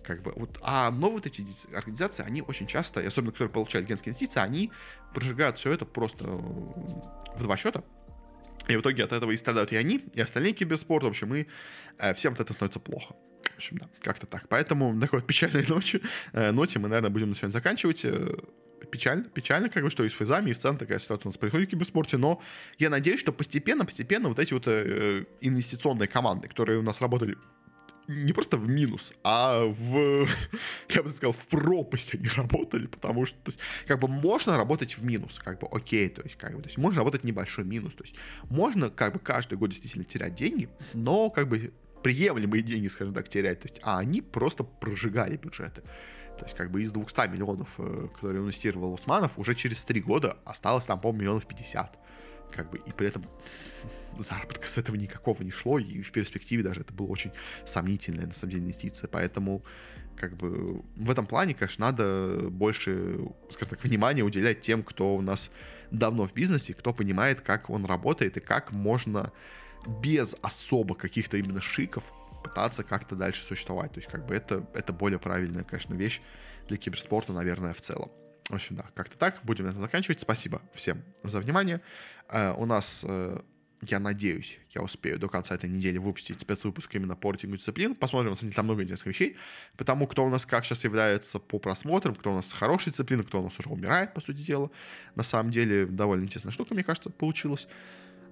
[0.03, 4.11] как бы вот, а новые вот эти организации, они очень часто, особенно которые получают генские
[4.11, 4.71] инвестиции, они
[5.13, 7.83] прожигают все это просто в два счета,
[8.67, 11.03] и в итоге от этого и страдают и они, и остальные киберспорт.
[11.03, 11.45] В общем, и
[11.99, 13.15] э, всем от этого становится плохо.
[13.53, 14.47] В общем, да, как-то так.
[14.47, 16.01] Поэтому на такой вот печальной ночи,
[16.33, 18.05] э, ноте мы, наверное, будем на сегодня заканчивать.
[18.05, 18.35] Э,
[18.91, 21.37] печально, печально, как бы, что и с фейзами, и в целом такая ситуация у нас
[21.37, 22.41] происходит в киберспорте, но
[22.77, 27.37] я надеюсь, что постепенно, постепенно вот эти вот э, инвестиционные команды, которые у нас работали
[28.07, 30.27] не просто в минус, а в,
[30.89, 34.97] я бы сказал, в пропасть они работали, потому что, то есть, как бы можно работать
[34.97, 37.93] в минус, как бы окей, то есть, как бы, то есть, можно работать небольшой минус,
[37.93, 38.15] то есть,
[38.49, 41.73] можно, как бы, каждый год действительно терять деньги, но, как бы,
[42.03, 45.81] приемлемые деньги, скажем так, терять, то есть, а они просто прожигали бюджеты.
[46.37, 50.37] То есть, как бы из 200 миллионов, э, которые инвестировал Усманов, уже через 3 года
[50.45, 51.97] осталось там, по-моему, миллионов 50.
[52.55, 53.25] Как бы, и при этом
[54.19, 57.31] заработка с этого никакого не шло, и в перспективе даже это была очень
[57.65, 59.07] сомнительная, на самом деле, инвестиция.
[59.07, 59.63] Поэтому,
[60.15, 65.21] как бы, в этом плане, конечно, надо больше, скажем так, внимания уделять тем, кто у
[65.21, 65.51] нас
[65.91, 69.31] давно в бизнесе, кто понимает, как он работает и как можно
[70.01, 72.03] без особо каких-то именно шиков
[72.43, 73.93] пытаться как-то дальше существовать.
[73.93, 76.21] То есть, как бы, это, это более правильная, конечно, вещь
[76.67, 78.11] для киберспорта, наверное, в целом.
[78.49, 79.39] В общем, да, как-то так.
[79.43, 80.19] Будем на этом заканчивать.
[80.19, 81.81] Спасибо всем за внимание.
[82.29, 83.43] Uh, у нас uh,
[83.89, 87.95] я надеюсь, я успею до конца этой недели выпустить спецвыпуск именно по рейтингу дисциплин.
[87.95, 89.35] Посмотрим, на самом там много интересных вещей.
[89.77, 93.41] Потому кто у нас как сейчас является по просмотрам, кто у нас хороший дисциплина, кто
[93.41, 94.71] у нас уже умирает, по сути дела.
[95.15, 97.67] На самом деле, довольно интересная штука, мне кажется, получилась.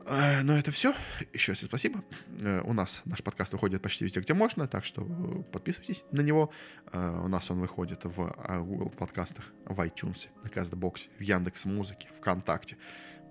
[0.08, 0.94] Э, но это все.
[1.34, 2.04] Еще раз спасибо.
[2.40, 5.04] Э, у нас наш подкаст выходит почти везде, где можно, так что
[5.52, 6.52] подписывайтесь на него.
[6.92, 8.34] Э, у нас он выходит в
[8.64, 12.78] Google подкастах, в iTunes, на CastBox, в Яндекс Музыке, ВКонтакте.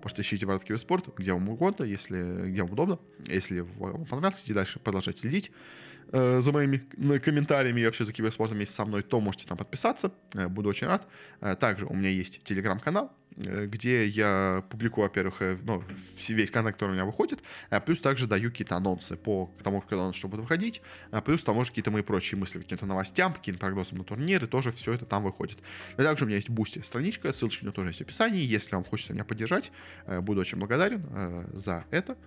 [0.01, 2.99] Просто ищите Барат Киберспорт, где вам угодно, если, где вам удобно.
[3.27, 5.51] Если вам понравилось, идите дальше, продолжать следить
[6.11, 6.77] э, за моими
[7.19, 10.11] комментариями и вообще за киберспортом вместе со мной, то можете там подписаться.
[10.33, 11.07] Э, буду очень рад.
[11.39, 15.83] Э, также у меня есть телеграм-канал, где я публикую, во-первых, э, ну,
[16.29, 20.03] весь контент, который у меня выходит, а плюс также даю какие-то анонсы по тому, когда
[20.03, 23.59] он что будет выходить, а плюс там, может, какие-то мои прочие мысли, каким-то новостям, каким-то
[23.59, 25.59] прогнозам на турниры, тоже все это там выходит.
[25.93, 28.83] И также у меня есть Boosty страничка, ссылочки на тоже есть в описании, если вам
[28.83, 29.71] хочется меня поддержать,
[30.05, 31.01] э, буду очень благодарен
[31.53, 32.17] за это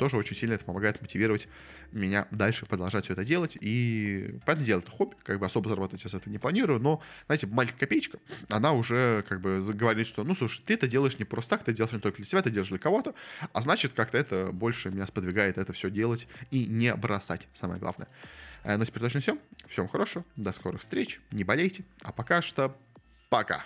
[0.00, 1.46] тоже очень сильно это помогает мотивировать
[1.92, 3.56] меня дальше продолжать все это делать.
[3.60, 7.02] И, понятное дело, это хобби, как бы особо зарабатывать я с этого не планирую, но,
[7.26, 8.18] знаете, маленькая копеечка,
[8.48, 11.72] она уже как бы говорит, что, ну, слушай, ты это делаешь не просто так, ты
[11.72, 13.14] делаешь не только для себя, ты делаешь для кого-то,
[13.52, 18.08] а значит, как-то это больше меня сподвигает это все делать и не бросать, самое главное.
[18.62, 19.38] Э, на теперь точно все.
[19.68, 22.76] Всем хорошего, до скорых встреч, не болейте, а пока что
[23.28, 23.64] пока.